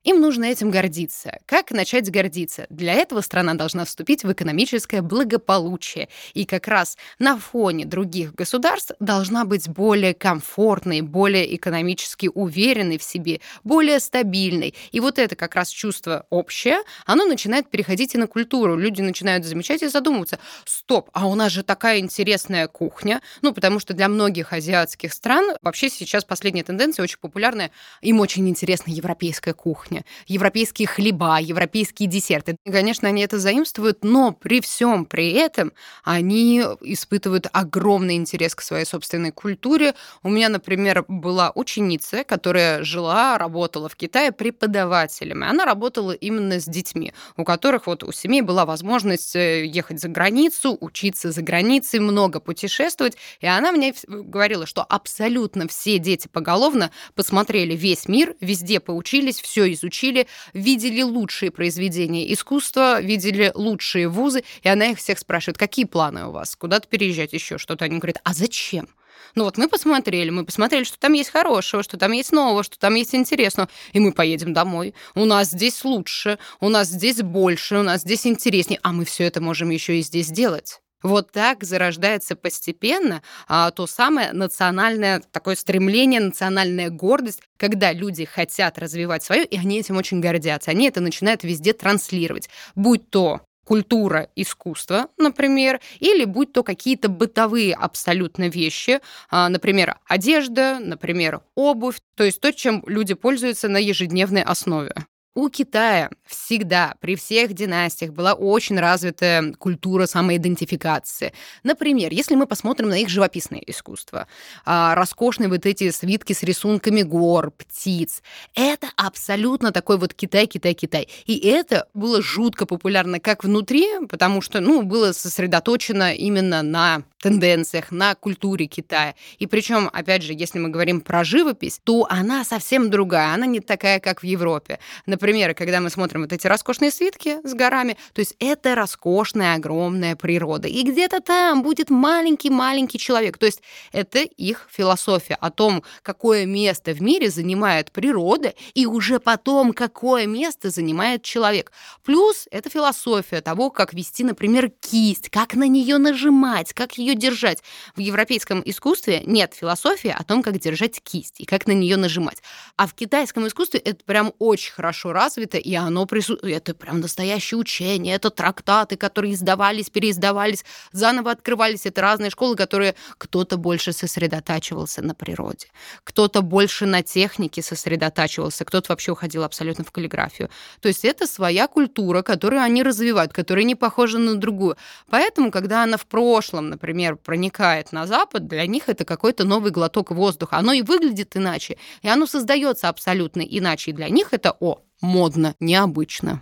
Им 0.04 0.20
нужно 0.20 0.46
этим 0.46 0.70
гордиться. 0.70 1.40
Как 1.46 1.72
начать 1.72 2.12
гордиться? 2.12 2.68
Для 2.70 2.94
этого 2.94 3.22
страна 3.22 3.54
должна 3.54 3.86
вступить 3.86 4.24
в 4.24 4.32
экономическое 4.32 5.02
благополучие. 5.02 6.10
И 6.34 6.44
как 6.44 6.68
раз 6.68 6.98
на 7.20 7.38
фоне 7.38 7.86
других 7.86 8.36
государств 8.36 8.92
должна 9.00 9.46
быть 9.46 9.70
более 9.70 10.14
комфортной, 10.14 11.00
более 11.00 11.56
экономически 11.56 12.30
уверенной 12.34 12.98
в 12.98 13.04
себе, 13.04 13.40
более 13.64 14.02
стабильной. 14.02 14.76
И 14.92 15.00
вот 15.00 15.20
это 15.20 15.38
как 15.38 15.56
раз 15.56 15.70
чувство 15.70 16.26
общее, 16.30 16.80
оно 17.06 17.24
начинает 17.24 17.70
переходить 17.70 18.14
и 18.14 18.18
на 18.18 18.28
культуру. 18.28 18.76
Люди 18.76 19.02
начинают 19.02 19.46
замечать 19.46 19.84
и 19.84 19.88
задумываться, 19.88 20.38
стоп, 20.66 21.12
а 21.14 21.28
у 21.28 21.36
нас 21.36 21.54
же 21.54 21.64
такая 21.64 22.00
интересная 22.00 22.68
кухня. 22.68 23.22
Ну, 23.42 23.54
потому 23.54 23.80
что 23.80 23.94
для 23.94 24.10
многих 24.10 24.52
азиатских 24.52 25.14
стран 25.14 25.56
вообще 25.62 25.90
сейчас 25.90 26.26
последняя 26.26 26.64
тенденция 26.64 27.04
очень 27.04 27.20
популярная. 27.20 27.72
Им 28.02 28.20
очень 28.20 28.50
интересна 28.50 28.92
европейская 28.92 29.54
кухня 29.54 29.93
кухня, 29.94 30.06
европейские 30.28 30.88
хлеба, 30.88 31.40
европейские 31.40 32.10
десерты. 32.10 32.58
Конечно, 32.66 33.08
они 33.08 33.22
это 33.24 33.40
заимствуют, 33.40 34.04
но 34.04 34.32
при 34.32 34.62
всем 34.62 35.06
при 35.06 35.32
этом 35.32 35.74
они 36.04 36.62
испытывают 36.82 37.48
огромный 37.52 38.16
интерес 38.16 38.56
к 38.56 38.62
своей 38.62 38.86
собственной 38.86 39.32
культуре. 39.32 39.94
У 40.24 40.30
меня, 40.30 40.50
например, 40.50 41.06
была 41.08 41.52
ученица, 41.56 42.24
которая 42.24 42.84
жила, 42.84 43.38
работала 43.38 43.90
в 43.90 43.96
Китае 43.96 44.32
преподавателем. 44.32 45.44
И 45.44 45.48
она 45.48 45.66
работала 45.66 46.12
именно 46.12 46.60
с 46.60 46.66
детьми, 46.66 47.14
у 47.38 47.44
которых 47.44 47.88
вот 47.88 48.04
у 48.04 48.12
семей 48.12 48.42
была 48.42 48.66
возможность 48.66 49.36
э, 49.36 49.66
ехать 49.66 50.00
за 50.00 50.10
границу, 50.10 50.78
учиться 50.80 51.32
за 51.32 51.42
границей, 51.42 52.00
много 52.00 52.40
путешествовать. 52.40 53.18
И 53.42 53.48
она 53.48 53.72
мне 53.72 53.94
говорила, 54.08 54.66
что 54.66 54.84
абсолютно 54.84 55.68
все 55.68 56.00
дети 56.00 56.28
поголовно 56.28 56.92
посмотрели 57.16 57.76
весь 57.76 58.08
мир, 58.08 58.36
везде 58.42 58.80
поучились, 58.80 59.40
все 59.40 59.72
изучили 59.74 59.83
изучили, 59.84 60.28
видели 60.54 61.02
лучшие 61.02 61.52
произведения 61.52 62.32
искусства, 62.32 63.02
видели 63.02 63.52
лучшие 63.54 64.08
вузы, 64.08 64.44
и 64.62 64.70
она 64.70 64.88
их 64.88 64.98
всех 64.98 65.20
спрашивает, 65.20 65.58
какие 65.58 65.86
планы 65.86 66.28
у 66.28 66.32
вас, 66.32 66.56
куда-то 66.56 66.88
переезжать 66.88 67.34
еще, 67.34 67.58
что-то. 67.58 67.86
Они 67.86 67.98
говорят, 67.98 68.22
а 68.24 68.34
зачем? 68.34 68.88
Ну 69.36 69.46
вот 69.46 69.58
мы 69.58 69.68
посмотрели, 69.68 70.30
мы 70.30 70.46
посмотрели, 70.46 70.84
что 70.84 71.00
там 71.00 71.14
есть 71.14 71.32
хорошего, 71.32 71.82
что 71.82 71.98
там 71.98 72.12
есть 72.12 72.32
нового, 72.32 72.64
что 72.64 72.78
там 72.78 72.96
есть 72.96 73.16
интересного, 73.16 73.70
и 73.92 74.00
мы 74.00 74.12
поедем 74.12 74.54
домой. 74.54 74.94
У 75.16 75.26
нас 75.26 75.50
здесь 75.50 75.84
лучше, 75.84 76.38
у 76.60 76.70
нас 76.70 76.88
здесь 76.88 77.22
больше, 77.22 77.78
у 77.78 77.84
нас 77.84 78.02
здесь 78.02 78.28
интереснее, 78.28 78.80
а 78.84 78.92
мы 78.92 79.06
все 79.06 79.24
это 79.24 79.42
можем 79.42 79.70
еще 79.70 79.98
и 79.98 80.02
здесь 80.02 80.28
делать. 80.28 80.83
Вот 81.04 81.32
так 81.32 81.64
зарождается 81.64 82.36
постепенно 82.36 83.22
а, 83.48 83.72
то 83.72 83.86
самое 83.86 84.32
национальное 84.32 85.22
такое 85.32 85.56
стремление, 85.56 86.22
национальная 86.22 86.90
гордость, 86.90 87.42
когда 87.58 87.92
люди 87.92 88.26
хотят 88.26 88.80
развивать 88.80 89.24
свое, 89.24 89.44
и 89.46 89.58
они 89.58 89.80
этим 89.80 89.98
очень 89.98 90.22
гордятся. 90.22 90.72
Они 90.72 90.88
это 90.88 91.02
начинают 91.02 91.44
везде 91.44 91.74
транслировать. 91.74 92.50
Будь 92.76 93.10
то 93.10 93.42
культура, 93.66 94.30
искусство, 94.36 95.08
например, 95.18 95.80
или 96.00 96.26
будь 96.26 96.54
то 96.54 96.64
какие-то 96.64 97.10
бытовые 97.10 97.74
абсолютно 97.74 98.50
вещи, 98.50 99.00
а, 99.30 99.50
например, 99.50 99.98
одежда, 100.08 100.80
например, 100.80 101.42
обувь, 101.56 102.00
то 102.16 102.24
есть 102.24 102.42
то, 102.42 102.52
чем 102.52 102.84
люди 102.88 103.14
пользуются 103.14 103.68
на 103.68 103.78
ежедневной 103.78 104.42
основе. 104.42 104.94
У 105.36 105.50
Китая 105.50 106.12
всегда 106.28 106.94
при 107.00 107.16
всех 107.16 107.54
династиях 107.54 108.12
была 108.12 108.34
очень 108.34 108.80
развитая 108.80 109.54
культура 109.54 110.06
самоидентификации. 110.06 111.34
Например, 111.64 112.14
если 112.14 112.36
мы 112.36 112.46
посмотрим 112.46 112.90
на 112.90 113.00
их 113.00 113.10
живописное 113.10 113.60
искусство, 113.66 114.28
а, 114.64 114.94
роскошные 114.94 115.50
вот 115.50 115.66
эти 115.66 115.90
свитки 115.90 116.34
с 116.34 116.44
рисунками 116.44 117.02
гор, 117.02 117.50
птиц, 117.50 118.22
это 118.54 118.90
абсолютно 118.96 119.72
такой 119.72 119.98
вот 119.98 120.14
Китай, 120.14 120.46
Китай, 120.46 120.76
Китай. 120.76 121.10
И 121.26 121.40
это 121.40 121.88
было 121.96 122.22
жутко 122.22 122.68
популярно 122.68 123.20
как 123.20 123.44
внутри, 123.44 123.88
потому 124.08 124.40
что, 124.40 124.60
ну, 124.60 124.84
было 124.84 125.14
сосредоточено 125.14 126.14
именно 126.14 126.62
на 126.62 127.02
тенденциях, 127.20 127.92
на 127.92 128.14
культуре 128.14 128.68
Китая. 128.68 129.16
И 129.40 129.48
причем, 129.48 129.90
опять 129.92 130.22
же, 130.22 130.34
если 130.34 130.60
мы 130.60 130.70
говорим 130.70 131.02
про 131.02 131.24
живопись, 131.24 131.80
то 131.84 132.06
она 132.08 132.44
совсем 132.44 132.92
другая, 132.92 133.34
она 133.34 133.48
не 133.48 133.62
такая, 133.62 134.00
как 134.00 134.22
в 134.22 134.26
Европе. 134.26 134.78
Например, 135.08 135.23
когда 135.56 135.80
мы 135.80 135.90
смотрим 135.90 136.22
вот 136.22 136.34
эти 136.34 136.48
роскошные 136.48 136.92
свитки 136.92 137.38
с 137.44 137.54
горами, 137.54 137.98
то 138.14 138.20
есть 138.20 138.36
это 138.40 138.76
роскошная, 138.76 139.56
огромная 139.56 140.16
природа. 140.16 140.68
И 140.68 140.84
где-то 140.84 141.22
там 141.22 141.64
будет 141.64 141.90
маленький-маленький 141.90 143.00
человек. 143.00 143.38
То 143.38 143.46
есть 143.46 143.62
это 143.94 144.20
их 144.20 144.68
философия 144.70 145.36
о 145.36 145.50
том, 145.50 145.84
какое 146.02 146.46
место 146.46 146.92
в 146.92 147.02
мире 147.02 147.30
занимает 147.30 147.92
природа, 147.92 148.54
и 148.74 148.86
уже 148.86 149.20
потом, 149.20 149.72
какое 149.72 150.28
место 150.28 150.70
занимает 150.70 151.24
человек. 151.24 151.72
Плюс 152.04 152.48
это 152.52 152.70
философия 152.70 153.40
того, 153.40 153.70
как 153.70 153.94
вести, 153.94 154.24
например, 154.26 154.72
кисть, 154.82 155.30
как 155.30 155.56
на 155.56 155.68
нее 155.68 155.98
нажимать, 156.00 156.74
как 156.74 156.98
ее 156.98 157.16
держать. 157.16 157.64
В 157.96 158.02
европейском 158.02 158.62
искусстве 158.66 159.24
нет 159.26 159.54
философии 159.54 160.14
о 160.16 160.24
том, 160.24 160.44
как 160.44 160.60
держать 160.60 161.02
кисть 161.02 161.40
и 161.40 161.46
как 161.46 161.66
на 161.66 161.72
нее 161.72 161.96
нажимать. 161.96 162.44
А 162.76 162.88
в 162.88 162.94
китайском 162.94 163.48
искусстве 163.48 163.80
это 163.80 164.04
прям 164.04 164.34
очень 164.40 164.74
хорошо 164.74 165.13
развито, 165.14 165.58
и 165.58 165.74
оно 165.76 166.06
присутствует. 166.06 166.56
Это 166.56 166.74
прям 166.74 167.00
настоящее 167.00 167.58
учение, 167.58 168.16
это 168.16 168.30
трактаты, 168.30 168.96
которые 168.98 169.34
издавались, 169.34 169.90
переиздавались, 169.90 170.66
заново 170.92 171.32
открывались. 171.32 171.86
Это 171.86 172.02
разные 172.02 172.30
школы, 172.30 172.56
которые 172.56 172.96
кто-то 173.18 173.58
больше 173.58 173.94
сосредотачивался 173.94 175.02
на 175.02 175.16
природе, 175.16 175.68
кто-то 176.04 176.42
больше 176.42 176.86
на 176.86 177.04
технике 177.04 177.62
сосредотачивался, 177.62 178.66
кто-то 178.66 178.92
вообще 178.92 179.12
уходил 179.12 179.44
абсолютно 179.44 179.84
в 179.84 179.92
каллиграфию. 179.92 180.50
То 180.82 180.88
есть 180.88 181.06
это 181.06 181.28
своя 181.28 181.68
культура, 181.68 182.22
которую 182.22 182.62
они 182.62 182.84
развивают, 182.84 183.34
которая 183.34 183.64
не 183.64 183.76
похожа 183.76 184.18
на 184.18 184.36
другую. 184.36 184.78
Поэтому, 185.10 185.52
когда 185.52 185.84
она 185.84 185.98
в 185.98 186.06
прошлом, 186.06 186.70
например, 186.70 187.16
проникает 187.16 187.92
на 187.92 188.08
Запад, 188.08 188.48
для 188.48 188.66
них 188.68 188.90
это 188.90 189.06
какой-то 189.06 189.44
новый 189.46 189.72
глоток 189.72 190.12
воздуха. 190.12 190.58
Оно 190.58 190.74
и 190.74 190.82
выглядит 190.82 191.36
иначе, 191.36 191.78
и 192.02 192.08
оно 192.08 192.26
создается 192.26 192.90
абсолютно 192.90 193.42
иначе. 193.42 193.92
И 193.92 193.94
для 193.94 194.10
них 194.10 194.30
это, 194.32 194.56
о, 194.60 194.82
модно, 195.04 195.54
необычно. 195.60 196.40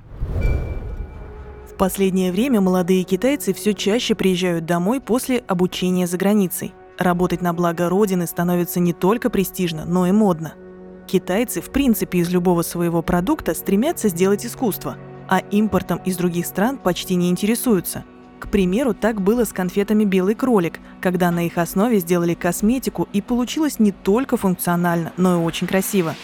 В 1.69 1.75
последнее 1.77 2.31
время 2.31 2.61
молодые 2.61 3.03
китайцы 3.03 3.53
все 3.53 3.73
чаще 3.73 4.15
приезжают 4.15 4.65
домой 4.65 5.01
после 5.01 5.39
обучения 5.39 6.07
за 6.07 6.17
границей. 6.17 6.73
Работать 6.97 7.41
на 7.41 7.53
благо 7.53 7.89
Родины 7.89 8.27
становится 8.27 8.79
не 8.79 8.93
только 8.93 9.31
престижно, 9.31 9.85
но 9.85 10.05
и 10.05 10.11
модно. 10.11 10.53
Китайцы, 11.07 11.59
в 11.59 11.71
принципе, 11.71 12.19
из 12.19 12.29
любого 12.29 12.61
своего 12.61 13.01
продукта 13.01 13.55
стремятся 13.55 14.09
сделать 14.09 14.45
искусство, 14.45 14.97
а 15.27 15.39
импортом 15.39 15.99
из 16.05 16.15
других 16.15 16.45
стран 16.45 16.77
почти 16.77 17.15
не 17.15 17.29
интересуются. 17.29 18.05
К 18.39 18.47
примеру, 18.47 18.93
так 18.93 19.21
было 19.21 19.45
с 19.45 19.53
конфетами 19.53 20.03
«Белый 20.03 20.35
кролик», 20.35 20.79
когда 20.99 21.31
на 21.31 21.45
их 21.45 21.57
основе 21.57 21.99
сделали 21.99 22.35
косметику 22.35 23.07
и 23.13 23.21
получилось 23.21 23.79
не 23.79 23.91
только 23.91 24.37
функционально, 24.37 25.13
но 25.17 25.41
и 25.41 25.43
очень 25.43 25.67
красиво. 25.67 26.15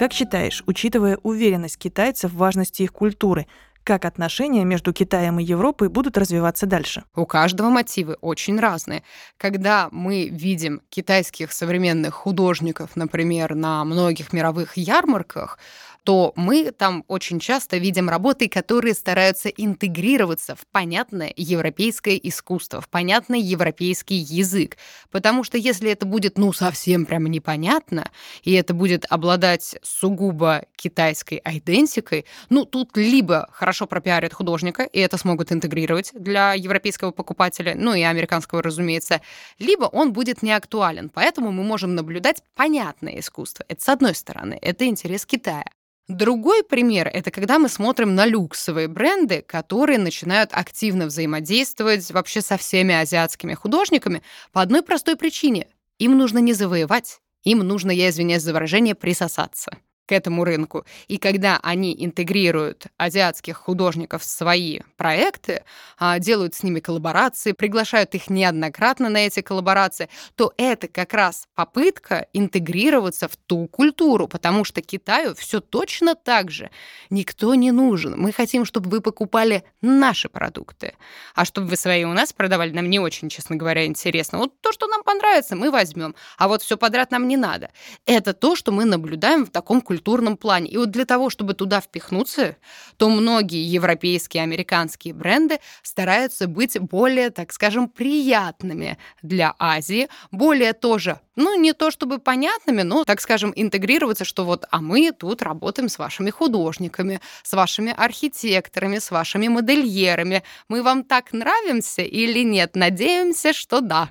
Как 0.00 0.14
считаешь, 0.14 0.62
учитывая 0.64 1.18
уверенность 1.22 1.76
китайцев 1.76 2.32
в 2.32 2.38
важности 2.38 2.84
их 2.84 2.90
культуры, 2.90 3.46
как 3.84 4.06
отношения 4.06 4.64
между 4.64 4.94
Китаем 4.94 5.38
и 5.38 5.44
Европой 5.44 5.90
будут 5.90 6.16
развиваться 6.16 6.64
дальше? 6.64 7.04
У 7.14 7.26
каждого 7.26 7.68
мотивы 7.68 8.16
очень 8.22 8.58
разные. 8.58 9.02
Когда 9.36 9.90
мы 9.92 10.30
видим 10.30 10.80
китайских 10.88 11.52
современных 11.52 12.14
художников, 12.14 12.96
например, 12.96 13.54
на 13.54 13.84
многих 13.84 14.32
мировых 14.32 14.78
ярмарках, 14.78 15.58
то 16.04 16.32
мы 16.36 16.70
там 16.70 17.04
очень 17.08 17.40
часто 17.40 17.76
видим 17.76 18.08
работы, 18.08 18.48
которые 18.48 18.94
стараются 18.94 19.48
интегрироваться 19.48 20.54
в 20.54 20.66
понятное 20.70 21.32
европейское 21.36 22.16
искусство, 22.16 22.80
в 22.80 22.88
понятный 22.88 23.40
европейский 23.40 24.16
язык. 24.16 24.76
Потому 25.10 25.44
что 25.44 25.58
если 25.58 25.90
это 25.90 26.06
будет, 26.06 26.38
ну, 26.38 26.52
совсем 26.52 27.06
прямо 27.06 27.28
непонятно, 27.28 28.10
и 28.42 28.52
это 28.52 28.74
будет 28.74 29.04
обладать 29.08 29.76
сугубо 29.82 30.64
китайской 30.76 31.40
айдентикой, 31.44 32.24
ну, 32.48 32.64
тут 32.64 32.96
либо 32.96 33.48
хорошо 33.52 33.86
пропиарят 33.86 34.32
художника, 34.32 34.84
и 34.84 35.00
это 35.00 35.16
смогут 35.18 35.52
интегрировать 35.52 36.12
для 36.14 36.54
европейского 36.54 37.10
покупателя, 37.10 37.74
ну 37.76 37.94
и 37.94 38.02
американского, 38.02 38.62
разумеется, 38.62 39.20
либо 39.58 39.84
он 39.84 40.12
будет 40.12 40.42
неактуален. 40.42 41.10
Поэтому 41.10 41.52
мы 41.52 41.62
можем 41.62 41.94
наблюдать 41.94 42.42
понятное 42.54 43.18
искусство. 43.18 43.64
Это 43.68 43.82
с 43.82 43.88
одной 43.88 44.14
стороны, 44.14 44.58
это 44.60 44.86
интерес 44.86 45.26
Китая. 45.26 45.64
Другой 46.10 46.64
пример— 46.64 47.08
это 47.14 47.30
когда 47.30 47.60
мы 47.60 47.68
смотрим 47.68 48.16
на 48.16 48.26
люксовые 48.26 48.88
бренды, 48.88 49.42
которые 49.46 49.96
начинают 49.96 50.50
активно 50.52 51.06
взаимодействовать 51.06 52.10
вообще 52.10 52.40
со 52.40 52.56
всеми 52.56 52.92
азиатскими 52.92 53.54
художниками 53.54 54.20
по 54.50 54.60
одной 54.60 54.82
простой 54.82 55.14
причине. 55.14 55.68
Им 55.98 56.18
нужно 56.18 56.38
не 56.38 56.52
завоевать, 56.52 57.20
им 57.44 57.60
нужно, 57.60 57.92
я 57.92 58.08
извиняюсь 58.08 58.42
за 58.42 58.52
выражение, 58.52 58.96
присосаться 58.96 59.78
к 60.10 60.12
этому 60.12 60.42
рынку. 60.42 60.84
И 61.06 61.18
когда 61.18 61.60
они 61.62 61.94
интегрируют 61.96 62.86
азиатских 62.96 63.56
художников 63.56 64.22
в 64.22 64.24
свои 64.24 64.80
проекты, 64.96 65.62
а, 65.98 66.18
делают 66.18 66.56
с 66.56 66.64
ними 66.64 66.80
коллаборации, 66.80 67.52
приглашают 67.52 68.16
их 68.16 68.28
неоднократно 68.28 69.08
на 69.08 69.18
эти 69.18 69.40
коллаборации, 69.40 70.08
то 70.34 70.52
это 70.56 70.88
как 70.88 71.14
раз 71.14 71.46
попытка 71.54 72.26
интегрироваться 72.32 73.28
в 73.28 73.36
ту 73.36 73.68
культуру, 73.68 74.26
потому 74.26 74.64
что 74.64 74.82
Китаю 74.82 75.36
все 75.36 75.60
точно 75.60 76.16
так 76.16 76.50
же. 76.50 76.70
Никто 77.08 77.54
не 77.54 77.70
нужен. 77.70 78.14
Мы 78.18 78.32
хотим, 78.32 78.64
чтобы 78.64 78.90
вы 78.90 79.00
покупали 79.00 79.62
наши 79.80 80.28
продукты. 80.28 80.94
А 81.36 81.44
чтобы 81.44 81.68
вы 81.68 81.76
свои 81.76 82.02
у 82.02 82.12
нас 82.12 82.32
продавали, 82.32 82.72
нам 82.72 82.90
не 82.90 82.98
очень, 82.98 83.28
честно 83.28 83.54
говоря, 83.54 83.86
интересно. 83.86 84.38
Вот 84.38 84.60
то, 84.60 84.72
что 84.72 84.88
нам 84.88 85.04
понравится, 85.04 85.54
мы 85.54 85.70
возьмем. 85.70 86.16
А 86.36 86.48
вот 86.48 86.62
все 86.62 86.76
подряд 86.76 87.12
нам 87.12 87.28
не 87.28 87.36
надо. 87.36 87.70
Это 88.06 88.32
то, 88.32 88.56
что 88.56 88.72
мы 88.72 88.84
наблюдаем 88.84 89.46
в 89.46 89.50
таком 89.50 89.80
культурном 89.80 89.99
культурном 90.00 90.36
плане. 90.36 90.70
И 90.70 90.78
вот 90.78 90.90
для 90.90 91.04
того, 91.04 91.28
чтобы 91.28 91.54
туда 91.54 91.80
впихнуться, 91.80 92.56
то 92.96 93.10
многие 93.10 93.62
европейские, 93.62 94.42
американские 94.42 95.12
бренды 95.12 95.58
стараются 95.82 96.46
быть 96.46 96.78
более, 96.80 97.30
так 97.30 97.52
скажем, 97.52 97.88
приятными 97.88 98.96
для 99.22 99.54
Азии, 99.58 100.08
более 100.30 100.72
тоже, 100.72 101.20
ну, 101.36 101.60
не 101.60 101.74
то 101.74 101.90
чтобы 101.90 102.18
понятными, 102.18 102.82
но, 102.82 103.04
так 103.04 103.20
скажем, 103.20 103.52
интегрироваться, 103.54 104.24
что 104.24 104.44
вот, 104.44 104.64
а 104.70 104.80
мы 104.80 105.12
тут 105.12 105.42
работаем 105.42 105.88
с 105.88 105.98
вашими 105.98 106.30
художниками, 106.30 107.20
с 107.42 107.52
вашими 107.52 107.92
архитекторами, 107.96 108.98
с 108.98 109.10
вашими 109.10 109.48
модельерами. 109.48 110.42
Мы 110.68 110.82
вам 110.82 111.04
так 111.04 111.32
нравимся 111.32 112.02
или 112.02 112.42
нет? 112.44 112.74
Надеемся, 112.74 113.52
что 113.52 113.80
да. 113.80 114.08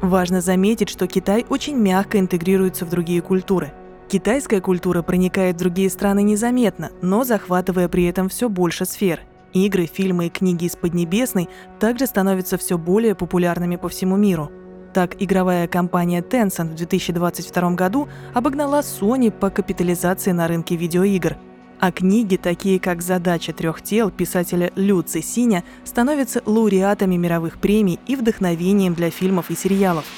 Важно 0.00 0.40
заметить, 0.40 0.90
что 0.90 1.06
Китай 1.06 1.44
очень 1.48 1.76
мягко 1.76 2.18
интегрируется 2.18 2.84
в 2.84 2.90
другие 2.90 3.20
культуры– 3.20 3.72
Китайская 4.08 4.60
культура 4.60 5.02
проникает 5.02 5.56
в 5.56 5.58
другие 5.58 5.88
страны 5.88 6.22
незаметно, 6.22 6.90
но 7.00 7.24
захватывая 7.24 7.88
при 7.88 8.04
этом 8.04 8.28
все 8.28 8.48
больше 8.48 8.84
сфер. 8.84 9.20
Игры, 9.52 9.86
фильмы 9.86 10.26
и 10.26 10.30
книги 10.30 10.66
из 10.66 10.76
Поднебесной 10.76 11.48
также 11.80 12.06
становятся 12.06 12.58
все 12.58 12.76
более 12.76 13.14
популярными 13.14 13.76
по 13.76 13.88
всему 13.88 14.16
миру. 14.16 14.50
Так, 14.92 15.20
игровая 15.20 15.66
компания 15.66 16.20
Tencent 16.20 16.72
в 16.72 16.74
2022 16.74 17.70
году 17.70 18.08
обогнала 18.34 18.80
Sony 18.80 19.30
по 19.30 19.50
капитализации 19.50 20.32
на 20.32 20.48
рынке 20.48 20.76
видеоигр. 20.76 21.36
А 21.80 21.90
книги, 21.90 22.36
такие 22.36 22.78
как 22.78 23.02
«Задача 23.02 23.52
трех 23.52 23.82
тел» 23.82 24.10
писателя 24.10 24.70
Лю 24.76 25.02
Цисиня, 25.02 25.64
становятся 25.82 26.42
лауреатами 26.46 27.16
мировых 27.16 27.58
премий 27.58 27.98
и 28.06 28.16
вдохновением 28.16 28.94
для 28.94 29.10
фильмов 29.10 29.50
и 29.50 29.56
сериалов– 29.56 30.04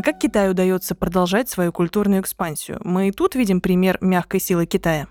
а 0.00 0.02
как 0.02 0.18
Китаю 0.18 0.52
удается 0.52 0.94
продолжать 0.94 1.50
свою 1.50 1.72
культурную 1.72 2.22
экспансию? 2.22 2.80
Мы 2.82 3.08
и 3.08 3.12
тут 3.12 3.34
видим 3.34 3.60
пример 3.60 3.98
мягкой 4.00 4.40
силы 4.40 4.64
Китая. 4.64 5.08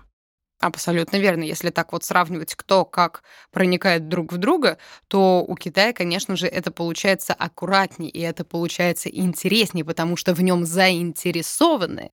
Абсолютно 0.58 1.18
верно. 1.18 1.44
Если 1.44 1.70
так 1.70 1.92
вот 1.92 2.02
сравнивать, 2.02 2.56
кто 2.56 2.84
как 2.84 3.22
проникает 3.52 4.08
друг 4.08 4.32
в 4.32 4.38
друга, 4.38 4.78
то 5.06 5.44
у 5.46 5.54
Китая, 5.54 5.92
конечно 5.92 6.34
же, 6.34 6.48
это 6.48 6.72
получается 6.72 7.34
аккуратнее, 7.34 8.10
и 8.10 8.18
это 8.18 8.44
получается 8.44 9.08
интереснее, 9.08 9.84
потому 9.84 10.16
что 10.16 10.34
в 10.34 10.42
нем 10.42 10.66
заинтересованы. 10.66 12.10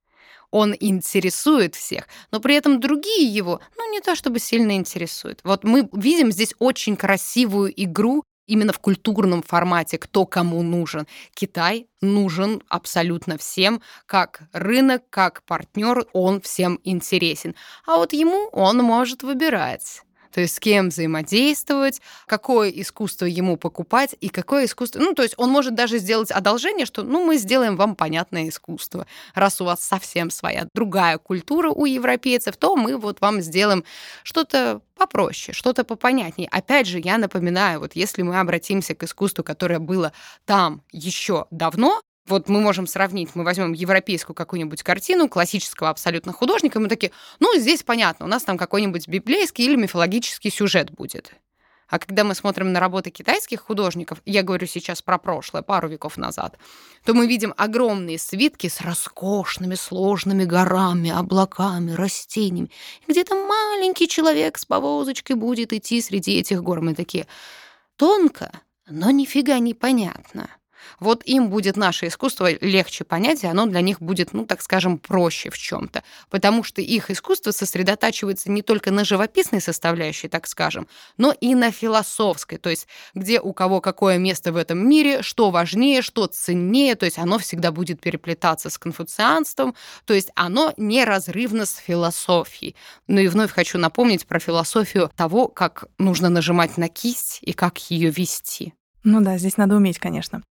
Он 0.51 0.75
интересует 0.79 1.74
всех, 1.74 2.07
но 2.31 2.39
при 2.39 2.55
этом 2.55 2.79
другие 2.79 3.27
его, 3.27 3.60
ну, 3.75 3.91
не 3.91 4.01
то 4.01 4.15
чтобы 4.15 4.38
сильно 4.38 4.75
интересуют. 4.75 5.39
Вот 5.43 5.63
мы 5.63 5.89
видим 5.93 6.31
здесь 6.31 6.53
очень 6.60 6.96
красивую 6.96 7.74
игру 7.84 8.24
именно 8.47 8.73
в 8.73 8.79
культурном 8.79 9.43
формате, 9.43 9.97
кто 9.97 10.25
кому 10.25 10.63
нужен. 10.63 11.05
Китай 11.33 11.87
нужен 12.01 12.63
абсолютно 12.69 13.37
всем, 13.37 13.81
как 14.05 14.41
рынок, 14.53 15.03
как 15.09 15.43
партнер, 15.43 16.07
он 16.13 16.41
всем 16.41 16.79
интересен. 16.83 17.55
А 17.85 17.97
вот 17.97 18.13
ему 18.13 18.49
он 18.51 18.77
может 18.77 19.23
выбирать 19.23 20.01
то 20.31 20.41
есть 20.41 20.55
с 20.55 20.60
кем 20.60 20.89
взаимодействовать, 20.89 22.01
какое 22.25 22.69
искусство 22.69 23.25
ему 23.25 23.57
покупать 23.57 24.15
и 24.19 24.29
какое 24.29 24.65
искусство... 24.65 25.00
Ну, 25.00 25.13
то 25.13 25.24
есть 25.24 25.36
он 25.38 25.50
может 25.50 25.75
даже 25.75 26.00
сделать 26.00 26.31
одолжение, 26.31 26.86
что, 26.86 27.03
ну, 27.03 27.25
мы 27.25 27.38
сделаем 27.38 27.75
вам 27.75 27.96
понятное 27.96 28.50
искусство. 28.50 29.07
Раз 29.34 29.62
у 29.62 29.65
вас 29.65 29.84
совсем 29.84 30.29
своя 30.29 30.67
другая 30.74 31.17
культура 31.17 31.69
у 31.69 31.86
европейцев, 31.86 32.57
то 32.57 32.75
мы 32.75 32.98
вот 32.98 33.22
вам 33.22 33.41
сделаем 33.41 33.84
что-то 34.24 34.81
попроще, 34.98 35.53
что-то 35.53 35.84
попонятнее. 35.84 36.50
Опять 36.51 36.88
же, 36.88 37.00
я 37.00 37.17
напоминаю, 37.17 37.79
вот 37.79 37.96
если 37.96 38.24
мы 38.24 38.39
обратимся 38.39 38.96
к 38.96 39.03
искусству, 39.03 39.43
которое 39.43 39.79
было 39.79 40.12
там 40.46 40.81
еще 40.91 41.46
давно, 41.51 42.01
вот 42.27 42.50
мы 42.50 42.62
можем 42.62 42.88
сравнить, 42.88 43.29
мы 43.34 43.43
возьмем 43.43 43.74
европейскую 43.74 44.36
какую-нибудь 44.36 44.84
картину 44.84 45.29
классического 45.29 45.89
абсолютно 45.89 46.34
художника, 46.34 46.79
и 46.79 46.81
мы 46.81 46.89
такие, 46.89 47.12
ну, 47.39 47.57
здесь 47.57 47.84
понятно, 47.84 48.25
у 48.25 48.29
нас 48.29 48.43
там 48.43 48.57
какой-нибудь 48.57 49.07
библейский 49.07 49.65
или 49.65 49.75
мифологический 49.75 50.51
сюжет 50.51 50.91
будет. 50.91 51.34
А 51.89 52.00
когда 52.00 52.25
мы 52.25 52.36
смотрим 52.36 52.74
на 52.74 52.81
работы 52.81 53.12
китайских 53.12 53.62
художников, 53.62 54.22
я 54.25 54.43
говорю 54.43 54.67
сейчас 54.67 55.01
про 55.01 55.17
прошлое, 55.17 55.62
пару 55.62 55.88
веков 55.88 56.17
назад, 56.17 56.57
то 57.05 57.13
мы 57.13 57.27
видим 57.27 57.53
огромные 57.55 58.19
свитки 58.19 58.67
с 58.67 58.81
роскошными 58.81 59.75
сложными 59.75 60.43
горами, 60.43 61.10
облаками, 61.10 61.91
растениями. 61.91 62.72
Где-то 63.07 63.36
маленький 63.36 64.10
человек 64.10 64.57
с 64.57 64.65
повозочкой 64.65 65.38
будет 65.38 65.72
идти 65.72 66.01
среди 66.01 66.38
этих 66.38 66.62
гор. 66.62 66.81
Мы 66.81 66.93
такие, 66.93 67.25
тонко, 67.96 68.51
но 68.89 69.10
нифига 69.12 69.57
не 69.60 69.74
понятно. 69.74 70.50
Вот 71.00 71.24
им 71.25 71.50
будет 71.50 71.77
наше 71.77 72.07
искусство 72.07 72.51
легче 72.62 73.03
понять, 73.03 73.43
и 73.43 73.48
оно 73.48 73.65
для 73.65 73.81
них 73.81 74.01
будет, 74.01 74.34
ну, 74.34 74.46
так 74.46 74.62
скажем, 74.62 74.98
проще 74.98 75.50
в 75.50 75.57
чем-то, 75.57 76.03
потому 76.29 76.63
что 76.63 76.81
их 76.81 77.10
искусство 77.12 77.51
сосредотачивается 77.51 78.51
не 78.51 78.62
только 78.62 78.91
на 78.91 79.03
живописной 79.03 79.62
составляющей, 79.62 80.27
так 80.27 80.48
скажем, 80.48 80.88
но 81.17 81.34
и 81.39 81.55
на 81.55 81.72
философской, 81.72 82.57
то 82.57 82.69
есть 82.69 82.88
где 83.13 83.39
у 83.39 83.53
кого 83.53 83.81
какое 83.81 84.17
место 84.17 84.51
в 84.51 84.57
этом 84.57 84.88
мире, 84.88 85.22
что 85.22 85.50
важнее, 85.50 86.01
что 86.01 86.27
ценнее, 86.27 86.96
то 86.96 87.05
есть 87.05 87.17
оно 87.17 87.38
всегда 87.39 87.72
будет 87.72 88.00
переплетаться 88.00 88.69
с 88.69 88.77
конфуцианством, 88.77 89.75
то 90.05 90.13
есть 90.13 90.29
оно 90.36 90.74
неразрывно 90.77 91.65
с 91.65 91.75
философией. 91.75 92.75
Ну 93.07 93.19
и 93.19 93.27
вновь 93.27 93.51
хочу 93.51 93.77
напомнить 93.77 94.25
про 94.25 94.39
философию 94.39 95.12
того, 95.15 95.48
как 95.48 95.86
нужно 95.98 96.29
нажимать 96.29 96.77
на 96.77 96.89
кисть 96.89 97.39
и 97.41 97.53
как 97.53 97.77
ее 97.89 98.10
вести. 98.10 98.74
Ну 99.03 99.22
да, 99.22 99.38
здесь 99.38 99.57
надо 99.57 99.75
уметь, 99.75 100.00
конечно. 100.00 100.43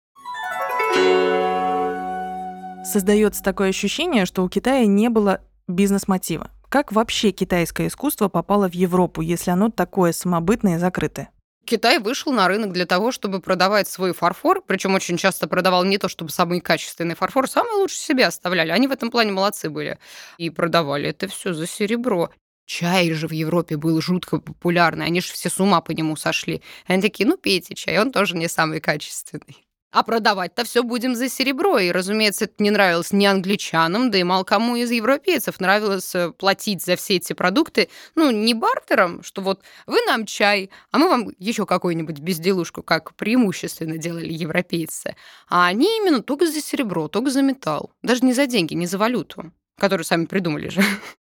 Создается 2.86 3.42
такое 3.42 3.70
ощущение, 3.70 4.28
что 4.28 4.44
у 4.44 4.50
Китая 4.50 4.86
не 4.86 5.10
было 5.10 5.42
бизнес-мотива. 5.68 6.52
Как 6.70 6.92
вообще 6.92 7.32
китайское 7.32 7.88
искусство 7.88 8.30
попало 8.30 8.70
в 8.70 8.74
Европу, 8.76 9.22
если 9.22 9.50
оно 9.50 9.72
такое 9.72 10.12
самобытное 10.12 10.76
и 10.76 10.80
закрытое? 10.80 11.32
Китай 11.66 11.98
вышел 11.98 12.32
на 12.32 12.48
рынок 12.48 12.74
для 12.74 12.86
того, 12.86 13.12
чтобы 13.12 13.40
продавать 13.40 13.88
свой 13.88 14.14
фарфор, 14.14 14.62
причем 14.62 14.94
очень 14.94 15.18
часто 15.18 15.48
продавал 15.48 15.84
не 15.84 15.98
то, 15.98 16.08
чтобы 16.08 16.30
самый 16.30 16.62
качественный 16.62 17.16
фарфор, 17.16 17.50
самый 17.50 17.74
лучше 17.74 17.98
себе 17.98 18.28
оставляли. 18.28 18.70
Они 18.70 18.88
в 18.88 18.92
этом 18.92 19.10
плане 19.10 19.32
молодцы 19.32 19.72
были. 19.72 19.98
И 20.38 20.52
продавали 20.52 21.10
это 21.10 21.28
все 21.28 21.54
за 21.54 21.66
серебро. 21.66 22.30
Чай 22.68 23.12
же 23.14 23.28
в 23.28 23.32
Европе 23.32 23.78
был 23.78 24.00
жутко 24.00 24.40
популярный, 24.40 25.06
они 25.08 25.22
же 25.22 25.34
все 25.34 25.50
с 25.50 25.60
ума 25.60 25.82
по 25.82 25.92
нему 25.92 26.16
сошли. 26.16 26.62
Они 26.86 27.02
такие, 27.02 27.28
ну 27.28 27.36
пейте 27.38 27.74
чай, 27.74 28.00
он 28.00 28.12
тоже 28.12 28.36
не 28.38 28.48
самый 28.48 28.80
качественный. 28.80 29.65
А 29.96 30.04
продавать-то 30.04 30.66
все 30.66 30.84
будем 30.84 31.16
за 31.16 31.30
серебро. 31.30 31.80
И, 31.80 31.90
разумеется, 31.90 32.46
это 32.46 32.56
не 32.62 32.70
нравилось 32.70 33.14
ни 33.14 33.24
англичанам, 33.24 34.12
да 34.12 34.18
и 34.18 34.24
мало 34.24 34.44
кому 34.44 34.76
из 34.76 34.92
европейцев 34.92 35.62
нравилось 35.62 36.14
э, 36.14 36.32
платить 36.32 36.84
за 36.84 36.98
все 36.98 37.16
эти 37.16 37.32
продукты, 37.32 37.88
ну, 38.14 38.30
не 38.30 38.54
бартером, 38.54 39.24
что 39.24 39.42
вот 39.42 39.62
вы 39.88 40.02
нам 40.06 40.26
чай, 40.26 40.70
а 40.92 40.98
мы 40.98 41.08
вам 41.08 41.30
еще 41.40 41.66
какую-нибудь 41.66 42.20
безделушку, 42.20 42.84
как 42.84 43.16
преимущественно 43.16 43.98
делали 43.98 44.34
европейцы. 44.34 45.16
А 45.48 45.68
они 45.68 45.88
именно 46.00 46.22
только 46.22 46.46
за 46.46 46.60
серебро, 46.60 47.08
только 47.08 47.32
за 47.32 47.42
металл. 47.42 47.94
Даже 48.04 48.26
не 48.26 48.34
за 48.34 48.48
деньги, 48.48 48.74
не 48.74 48.88
за 48.88 48.98
валюту, 48.98 49.54
которую 49.80 50.04
сами 50.04 50.26
придумали 50.26 50.68
же. 50.68 50.84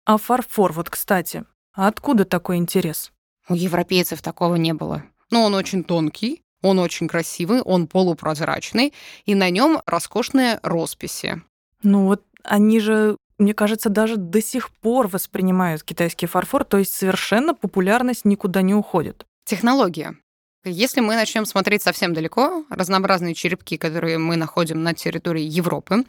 А 0.04 0.18
фарфор, 0.18 0.72
вот, 0.72 0.88
кстати, 0.88 1.44
а 1.74 1.88
откуда 1.88 2.24
такой 2.24 2.58
интерес? 2.58 3.10
У 3.48 3.54
европейцев 3.54 4.22
такого 4.22 4.54
не 4.54 4.72
было. 4.72 5.02
Но 5.32 5.42
он 5.42 5.54
очень 5.54 5.82
тонкий, 5.82 6.44
он 6.62 6.78
очень 6.78 7.08
красивый, 7.08 7.60
он 7.60 7.86
полупрозрачный, 7.86 8.94
и 9.26 9.34
на 9.34 9.50
нем 9.50 9.82
роскошные 9.86 10.60
росписи. 10.62 11.42
Ну 11.82 12.06
вот 12.06 12.22
они 12.44 12.80
же, 12.80 13.16
мне 13.38 13.54
кажется, 13.54 13.88
даже 13.88 14.16
до 14.16 14.40
сих 14.40 14.70
пор 14.70 15.08
воспринимают 15.08 15.82
китайский 15.82 16.26
фарфор, 16.26 16.64
то 16.64 16.78
есть 16.78 16.94
совершенно 16.94 17.54
популярность 17.54 18.24
никуда 18.24 18.62
не 18.62 18.74
уходит. 18.74 19.26
Технология. 19.44 20.16
Если 20.64 21.00
мы 21.00 21.16
начнем 21.16 21.44
смотреть 21.44 21.82
совсем 21.82 22.14
далеко, 22.14 22.64
разнообразные 22.70 23.34
черепки, 23.34 23.76
которые 23.76 24.18
мы 24.18 24.36
находим 24.36 24.84
на 24.84 24.94
территории 24.94 25.42
Европы, 25.42 26.04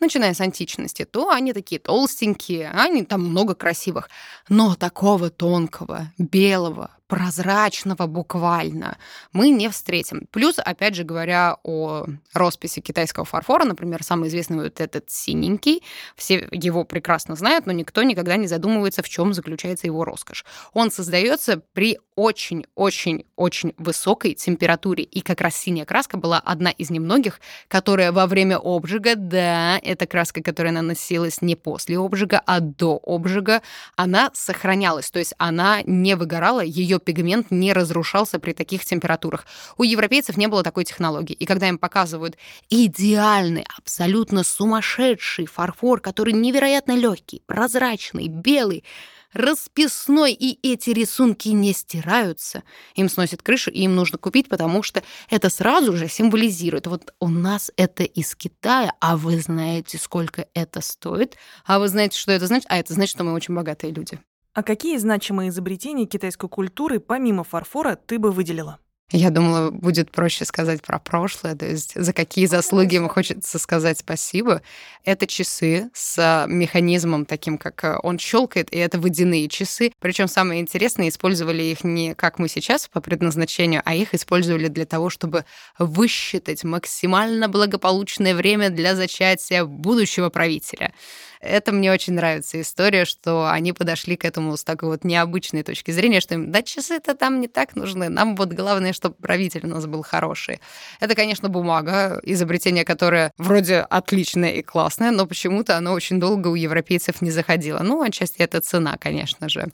начиная 0.00 0.34
с 0.34 0.40
античности, 0.40 1.04
то 1.04 1.30
они 1.30 1.52
такие 1.52 1.80
толстенькие, 1.80 2.70
они 2.70 3.04
там 3.04 3.22
много 3.24 3.54
красивых. 3.54 4.08
Но 4.48 4.74
такого 4.74 5.30
тонкого, 5.30 6.12
белого, 6.18 6.90
прозрачного 7.08 8.06
буквально 8.06 8.98
мы 9.32 9.48
не 9.48 9.68
встретим. 9.70 10.28
Плюс, 10.30 10.58
опять 10.58 10.94
же, 10.94 11.04
говоря 11.04 11.56
о 11.64 12.06
росписи 12.34 12.80
китайского 12.80 13.24
фарфора, 13.24 13.64
например, 13.64 14.04
самый 14.04 14.28
известный 14.28 14.64
вот 14.64 14.80
этот 14.80 15.10
синенький, 15.10 15.82
все 16.16 16.46
его 16.52 16.84
прекрасно 16.84 17.34
знают, 17.34 17.66
но 17.66 17.72
никто 17.72 18.02
никогда 18.02 18.36
не 18.36 18.46
задумывается, 18.46 19.02
в 19.02 19.08
чем 19.08 19.32
заключается 19.32 19.86
его 19.86 20.04
роскошь. 20.04 20.44
Он 20.74 20.90
создается 20.90 21.62
при 21.72 21.98
очень-очень-очень 22.14 23.74
высокой 23.78 24.34
температуре, 24.34 25.04
и 25.04 25.22
как 25.22 25.40
раз 25.40 25.56
синяя 25.56 25.86
краска 25.86 26.18
была 26.18 26.38
одна 26.38 26.70
из 26.70 26.90
немногих, 26.90 27.40
которая 27.68 28.12
во 28.12 28.26
время 28.26 28.58
обжига, 28.58 29.14
да, 29.14 29.78
эта 29.88 30.06
краска, 30.06 30.42
которая 30.42 30.72
наносилась 30.72 31.42
не 31.42 31.56
после 31.56 31.98
обжига, 31.98 32.42
а 32.46 32.60
до 32.60 33.00
обжига, 33.04 33.62
она 33.96 34.30
сохранялась, 34.34 35.10
то 35.10 35.18
есть 35.18 35.34
она 35.38 35.82
не 35.84 36.14
выгорала, 36.14 36.60
ее 36.60 36.98
пигмент 36.98 37.50
не 37.50 37.72
разрушался 37.72 38.38
при 38.38 38.52
таких 38.52 38.84
температурах. 38.84 39.46
У 39.76 39.82
европейцев 39.82 40.36
не 40.36 40.46
было 40.46 40.62
такой 40.62 40.84
технологии. 40.84 41.34
И 41.34 41.46
когда 41.46 41.68
им 41.68 41.78
показывают 41.78 42.36
идеальный, 42.68 43.66
абсолютно 43.76 44.44
сумасшедший 44.44 45.46
фарфор, 45.46 46.00
который 46.00 46.32
невероятно 46.32 46.92
легкий, 46.92 47.42
прозрачный, 47.46 48.28
белый, 48.28 48.84
расписной, 49.32 50.32
и 50.32 50.58
эти 50.66 50.90
рисунки 50.90 51.48
не 51.48 51.72
стираются. 51.72 52.62
Им 52.94 53.08
сносит 53.08 53.42
крышу, 53.42 53.70
и 53.70 53.80
им 53.80 53.94
нужно 53.94 54.18
купить, 54.18 54.48
потому 54.48 54.82
что 54.82 55.02
это 55.30 55.50
сразу 55.50 55.96
же 55.96 56.08
символизирует. 56.08 56.86
Вот 56.86 57.14
у 57.20 57.28
нас 57.28 57.70
это 57.76 58.04
из 58.04 58.34
Китая, 58.34 58.92
а 59.00 59.16
вы 59.16 59.40
знаете, 59.40 59.98
сколько 59.98 60.46
это 60.54 60.80
стоит, 60.80 61.36
а 61.64 61.78
вы 61.78 61.88
знаете, 61.88 62.18
что 62.18 62.32
это 62.32 62.46
значит, 62.46 62.66
а 62.68 62.78
это 62.78 62.92
значит, 62.94 63.14
что 63.14 63.24
мы 63.24 63.32
очень 63.32 63.54
богатые 63.54 63.92
люди. 63.92 64.20
А 64.54 64.62
какие 64.62 64.96
значимые 64.96 65.50
изобретения 65.50 66.06
китайской 66.06 66.48
культуры, 66.48 66.98
помимо 66.98 67.44
фарфора, 67.44 67.94
ты 67.94 68.18
бы 68.18 68.32
выделила? 68.32 68.80
Я 69.10 69.30
думала, 69.30 69.70
будет 69.70 70.10
проще 70.10 70.44
сказать 70.44 70.82
про 70.82 70.98
прошлое, 70.98 71.54
то 71.54 71.64
есть 71.64 71.94
за 71.94 72.12
какие 72.12 72.44
заслуги 72.44 72.96
ему 72.96 73.08
хочется 73.08 73.58
сказать 73.58 74.00
спасибо. 74.00 74.60
Это 75.02 75.26
часы 75.26 75.88
с 75.94 76.44
механизмом 76.46 77.24
таким, 77.24 77.56
как 77.56 77.82
э, 77.84 77.96
он 78.02 78.18
щелкает, 78.18 78.70
и 78.70 78.76
это 78.76 79.00
водяные 79.00 79.48
часы. 79.48 79.92
Причем 79.98 80.28
самое 80.28 80.60
интересное, 80.60 81.08
использовали 81.08 81.62
их 81.62 81.84
не 81.84 82.14
как 82.14 82.38
мы 82.38 82.48
сейчас 82.48 82.86
по 82.86 83.00
предназначению, 83.00 83.80
а 83.86 83.94
их 83.94 84.12
использовали 84.12 84.68
для 84.68 84.84
того, 84.84 85.08
чтобы 85.08 85.46
высчитать 85.78 86.62
максимально 86.62 87.48
благополучное 87.48 88.34
время 88.34 88.68
для 88.68 88.94
зачатия 88.94 89.64
будущего 89.64 90.28
правителя. 90.28 90.92
Это 91.40 91.72
мне 91.72 91.92
очень 91.92 92.14
нравится 92.14 92.60
история, 92.60 93.04
что 93.04 93.48
они 93.48 93.72
подошли 93.72 94.16
к 94.16 94.24
этому 94.24 94.56
с 94.56 94.64
такой 94.64 94.88
вот 94.90 95.04
необычной 95.04 95.62
точки 95.62 95.92
зрения, 95.92 96.20
что 96.20 96.34
им, 96.34 96.50
да, 96.50 96.62
часы-то 96.62 97.14
там 97.14 97.40
не 97.40 97.48
так 97.48 97.76
нужны, 97.76 98.08
нам 98.08 98.34
вот 98.34 98.52
главное, 98.52 98.92
чтобы 98.98 99.14
правитель 99.14 99.64
у 99.64 99.68
нас 99.68 99.86
был 99.86 100.02
хороший. 100.02 100.60
Это, 101.00 101.14
конечно, 101.14 101.48
бумага, 101.48 102.20
изобретение, 102.22 102.84
которое 102.84 103.32
вроде 103.38 103.78
отличное 103.78 104.50
и 104.50 104.62
классное, 104.62 105.10
но 105.10 105.26
почему-то 105.26 105.76
оно 105.76 105.92
очень 105.92 106.20
долго 106.20 106.48
у 106.48 106.54
европейцев 106.54 107.22
не 107.22 107.30
заходило. 107.30 107.80
Ну, 107.82 108.02
отчасти 108.02 108.42
это 108.42 108.60
цена, 108.60 108.96
конечно 108.98 109.48
же. 109.48 109.68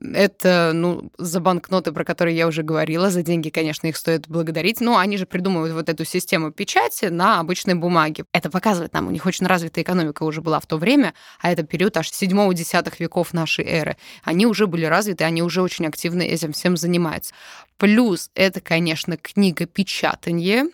Это, 0.00 0.72
ну, 0.74 1.12
за 1.18 1.40
банкноты, 1.40 1.92
про 1.92 2.04
которые 2.04 2.34
я 2.34 2.46
уже 2.46 2.62
говорила, 2.62 3.10
за 3.10 3.22
деньги, 3.22 3.50
конечно, 3.50 3.86
их 3.86 3.96
стоит 3.96 4.26
благодарить, 4.26 4.80
но 4.80 4.96
они 4.96 5.18
же 5.18 5.26
придумывают 5.26 5.74
вот 5.74 5.88
эту 5.88 6.04
систему 6.06 6.50
печати 6.50 7.06
на 7.06 7.40
обычной 7.40 7.74
бумаге. 7.74 8.24
Это 8.32 8.48
показывает 8.50 8.94
нам, 8.94 9.08
у 9.08 9.10
них 9.10 9.26
очень 9.26 9.46
развитая 9.46 9.84
экономика 9.84 10.22
уже 10.22 10.40
была 10.40 10.60
в 10.60 10.66
то 10.66 10.78
время, 10.78 11.12
а 11.40 11.52
это 11.52 11.62
период 11.62 11.96
аж 11.98 12.10
7-10 12.10 12.94
веков 12.98 13.34
нашей 13.34 13.66
эры. 13.66 13.96
Они 14.24 14.46
уже 14.46 14.66
были 14.66 14.86
развиты, 14.86 15.24
они 15.24 15.42
уже 15.42 15.60
очень 15.60 15.86
активно 15.86 16.22
этим 16.22 16.52
всем 16.52 16.78
занимаются. 16.78 17.34
Плюс 17.78 18.30
это, 18.34 18.60
конечно, 18.60 19.16
книга 19.16 19.66
печатанье. 19.66 20.66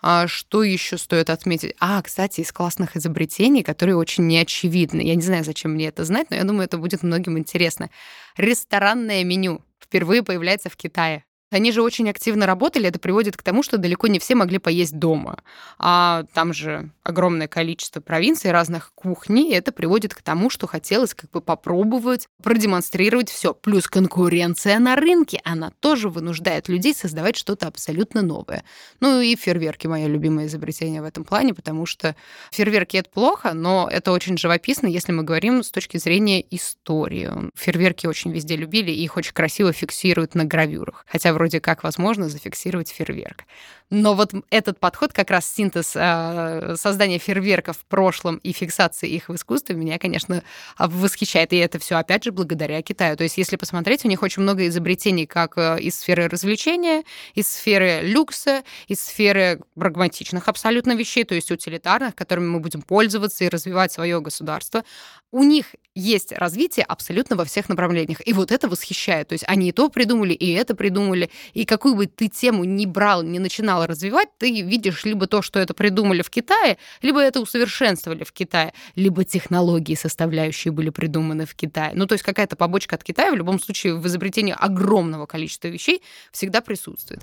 А 0.00 0.26
что 0.26 0.62
еще 0.62 0.98
стоит 0.98 1.30
отметить? 1.30 1.74
А, 1.78 2.00
кстати, 2.02 2.40
из 2.40 2.52
классных 2.52 2.96
изобретений, 2.96 3.62
которые 3.62 3.96
очень 3.96 4.26
неочевидны. 4.26 5.00
Я 5.02 5.14
не 5.14 5.22
знаю, 5.22 5.44
зачем 5.44 5.72
мне 5.72 5.88
это 5.88 6.04
знать, 6.04 6.30
но 6.30 6.36
я 6.36 6.44
думаю, 6.44 6.64
это 6.64 6.78
будет 6.78 7.02
многим 7.02 7.38
интересно. 7.38 7.90
Ресторанное 8.36 9.24
меню 9.24 9.62
впервые 9.80 10.22
появляется 10.22 10.70
в 10.70 10.76
Китае. 10.76 11.24
Они 11.54 11.70
же 11.70 11.82
очень 11.82 12.10
активно 12.10 12.46
работали, 12.46 12.88
это 12.88 12.98
приводит 12.98 13.36
к 13.36 13.42
тому, 13.42 13.62
что 13.62 13.78
далеко 13.78 14.08
не 14.08 14.18
все 14.18 14.34
могли 14.34 14.58
поесть 14.58 14.98
дома. 14.98 15.38
А 15.78 16.24
там 16.34 16.52
же 16.52 16.90
огромное 17.04 17.46
количество 17.46 18.00
провинций, 18.00 18.50
разных 18.50 18.92
кухней, 18.94 19.50
и 19.50 19.54
это 19.54 19.70
приводит 19.70 20.14
к 20.14 20.22
тому, 20.22 20.50
что 20.50 20.66
хотелось 20.66 21.14
как 21.14 21.30
бы 21.30 21.40
попробовать, 21.40 22.28
продемонстрировать 22.42 23.30
все. 23.30 23.54
Плюс 23.54 23.86
конкуренция 23.86 24.78
на 24.80 24.96
рынке, 24.96 25.40
она 25.44 25.70
тоже 25.80 26.08
вынуждает 26.08 26.68
людей 26.68 26.94
создавать 26.94 27.36
что-то 27.36 27.68
абсолютно 27.68 28.22
новое. 28.22 28.64
Ну 29.00 29.20
и 29.20 29.36
фейерверки, 29.36 29.86
мое 29.86 30.08
любимое 30.08 30.46
изобретение 30.46 31.02
в 31.02 31.04
этом 31.04 31.24
плане, 31.24 31.54
потому 31.54 31.86
что 31.86 32.16
фейерверки— 32.50 32.96
это 32.98 33.10
плохо, 33.10 33.52
но 33.52 33.88
это 33.90 34.10
очень 34.10 34.36
живописно, 34.38 34.88
если 34.88 35.12
мы 35.12 35.22
говорим 35.22 35.62
с 35.62 35.70
точки 35.70 35.98
зрения 35.98 36.44
истории. 36.50 37.30
Фейерверки 37.54 38.06
очень 38.06 38.32
везде 38.32 38.56
любили, 38.56 38.90
и 38.90 39.04
их 39.04 39.16
очень 39.16 39.34
красиво 39.34 39.72
фиксируют 39.72 40.34
на 40.34 40.44
гравюрах. 40.44 41.04
Хотя 41.06 41.32
вроде 41.32 41.43
вроде 41.44 41.60
как 41.60 41.84
возможно 41.84 42.30
зафиксировать 42.30 42.88
фейерверк. 42.88 43.44
Но 43.90 44.14
вот 44.14 44.32
этот 44.48 44.80
подход, 44.80 45.12
как 45.12 45.30
раз 45.30 45.46
синтез 45.46 45.92
э, 45.94 46.74
создания 46.76 47.18
фейерверков 47.18 47.76
в 47.76 47.84
прошлом 47.84 48.38
и 48.38 48.52
фиксации 48.52 49.10
их 49.10 49.28
в 49.28 49.34
искусстве, 49.34 49.76
меня, 49.76 49.98
конечно, 49.98 50.42
восхищает. 50.78 51.52
И 51.52 51.56
это 51.56 51.78
все, 51.78 51.96
опять 51.96 52.24
же, 52.24 52.32
благодаря 52.32 52.80
Китаю. 52.80 53.14
То 53.16 53.24
есть, 53.24 53.36
если 53.36 53.56
посмотреть, 53.56 54.06
у 54.06 54.08
них 54.08 54.22
очень 54.22 54.42
много 54.42 54.66
изобретений 54.66 55.26
как 55.26 55.58
э, 55.58 55.80
из 55.80 56.00
сферы 56.00 56.28
развлечения, 56.28 57.04
из 57.34 57.46
сферы 57.46 58.00
люкса, 58.02 58.62
из 58.88 59.00
сферы 59.00 59.60
прагматичных 59.74 60.48
абсолютно 60.48 60.92
вещей, 60.92 61.24
то 61.24 61.34
есть 61.34 61.50
утилитарных, 61.50 62.14
которыми 62.14 62.46
мы 62.46 62.60
будем 62.60 62.80
пользоваться 62.80 63.44
и 63.44 63.50
развивать 63.50 63.92
свое 63.92 64.18
государство. 64.22 64.82
У 65.30 65.42
них 65.42 65.74
есть 65.94 66.32
развитие 66.32 66.84
абсолютно 66.86 67.36
во 67.36 67.44
всех 67.44 67.68
направлениях. 67.68 68.26
И 68.26 68.32
вот 68.32 68.50
это 68.50 68.68
восхищает. 68.68 69.28
То 69.28 69.34
есть 69.34 69.44
они 69.46 69.68
и 69.68 69.72
то 69.72 69.88
придумали, 69.90 70.32
и 70.32 70.52
это 70.52 70.74
придумали. 70.74 71.30
И 71.52 71.64
какую 71.64 71.94
бы 71.94 72.06
ты 72.06 72.28
тему 72.28 72.64
ни 72.64 72.86
брал, 72.86 73.22
ни 73.22 73.38
начинал 73.38 73.86
развивать, 73.86 74.28
ты 74.38 74.62
видишь 74.62 75.04
либо 75.04 75.26
то, 75.26 75.42
что 75.42 75.58
это 75.58 75.74
придумали 75.74 76.22
в 76.22 76.30
Китае, 76.30 76.78
либо 77.02 77.20
это 77.20 77.40
усовершенствовали 77.40 78.24
в 78.24 78.32
Китае, 78.32 78.72
либо 78.96 79.24
технологии, 79.24 79.94
составляющие 79.94 80.72
были 80.72 80.90
придуманы 80.90 81.46
в 81.46 81.54
Китае. 81.54 81.92
Ну, 81.94 82.06
то 82.06 82.14
есть 82.14 82.24
какая-то 82.24 82.56
побочка 82.56 82.96
от 82.96 83.04
Китая 83.04 83.30
в 83.30 83.36
любом 83.36 83.60
случае 83.60 83.96
в 83.96 84.06
изобретении 84.06 84.54
огромного 84.58 85.26
количества 85.26 85.68
вещей 85.68 86.02
всегда 86.32 86.60
присутствует. 86.60 87.22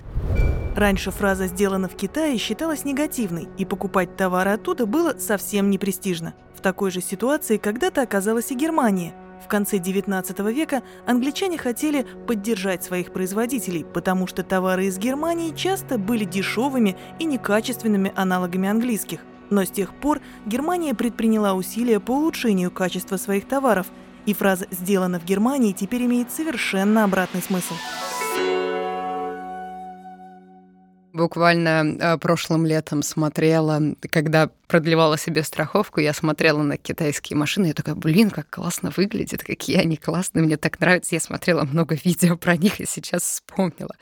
Раньше 0.74 1.10
фраза 1.10 1.48
«сделано 1.48 1.88
в 1.88 1.96
Китае» 1.96 2.38
считалась 2.38 2.84
негативной, 2.84 3.48
и 3.58 3.66
покупать 3.66 4.16
товары 4.16 4.52
оттуда 4.52 4.86
было 4.86 5.18
совсем 5.18 5.68
не 5.68 5.76
престижно. 5.76 6.34
В 6.56 6.62
такой 6.62 6.90
же 6.90 7.02
ситуации 7.02 7.58
когда-то 7.58 8.00
оказалась 8.00 8.50
и 8.50 8.54
Германия. 8.54 9.14
В 9.44 9.48
конце 9.48 9.78
XIX 9.78 10.52
века 10.52 10.82
англичане 11.06 11.58
хотели 11.58 12.06
поддержать 12.26 12.84
своих 12.84 13.12
производителей, 13.12 13.84
потому 13.84 14.26
что 14.26 14.42
товары 14.42 14.86
из 14.86 14.98
Германии 14.98 15.54
часто 15.54 15.98
были 15.98 16.24
дешевыми 16.24 16.96
и 17.18 17.24
некачественными 17.24 18.12
аналогами 18.14 18.68
английских. 18.68 19.20
Но 19.50 19.64
с 19.64 19.70
тех 19.70 19.94
пор 19.94 20.20
Германия 20.46 20.94
предприняла 20.94 21.54
усилия 21.54 22.00
по 22.00 22.12
улучшению 22.12 22.70
качества 22.70 23.16
своих 23.16 23.46
товаров, 23.46 23.88
и 24.24 24.34
фраза 24.34 24.66
«сделано 24.70 25.18
в 25.18 25.24
Германии» 25.24 25.72
теперь 25.72 26.04
имеет 26.04 26.30
совершенно 26.30 27.04
обратный 27.04 27.42
смысл. 27.42 27.74
Буквально 31.12 31.96
э, 31.98 32.16
прошлым 32.16 32.64
летом 32.64 33.02
смотрела, 33.02 33.82
когда 34.10 34.48
продлевала 34.66 35.18
себе 35.18 35.42
страховку, 35.42 36.00
я 36.00 36.14
смотрела 36.14 36.62
на 36.62 36.78
китайские 36.78 37.36
машины, 37.36 37.66
я 37.66 37.74
такая, 37.74 37.94
блин, 37.94 38.30
как 38.30 38.48
классно 38.48 38.90
выглядит, 38.96 39.44
какие 39.44 39.76
они 39.76 39.98
классные, 39.98 40.42
мне 40.42 40.56
так 40.56 40.80
нравится. 40.80 41.14
Я 41.14 41.20
смотрела 41.20 41.64
много 41.64 41.94
видео 42.04 42.38
про 42.38 42.56
них 42.56 42.80
и 42.80 42.86
сейчас 42.86 43.22
вспомнила. 43.24 43.94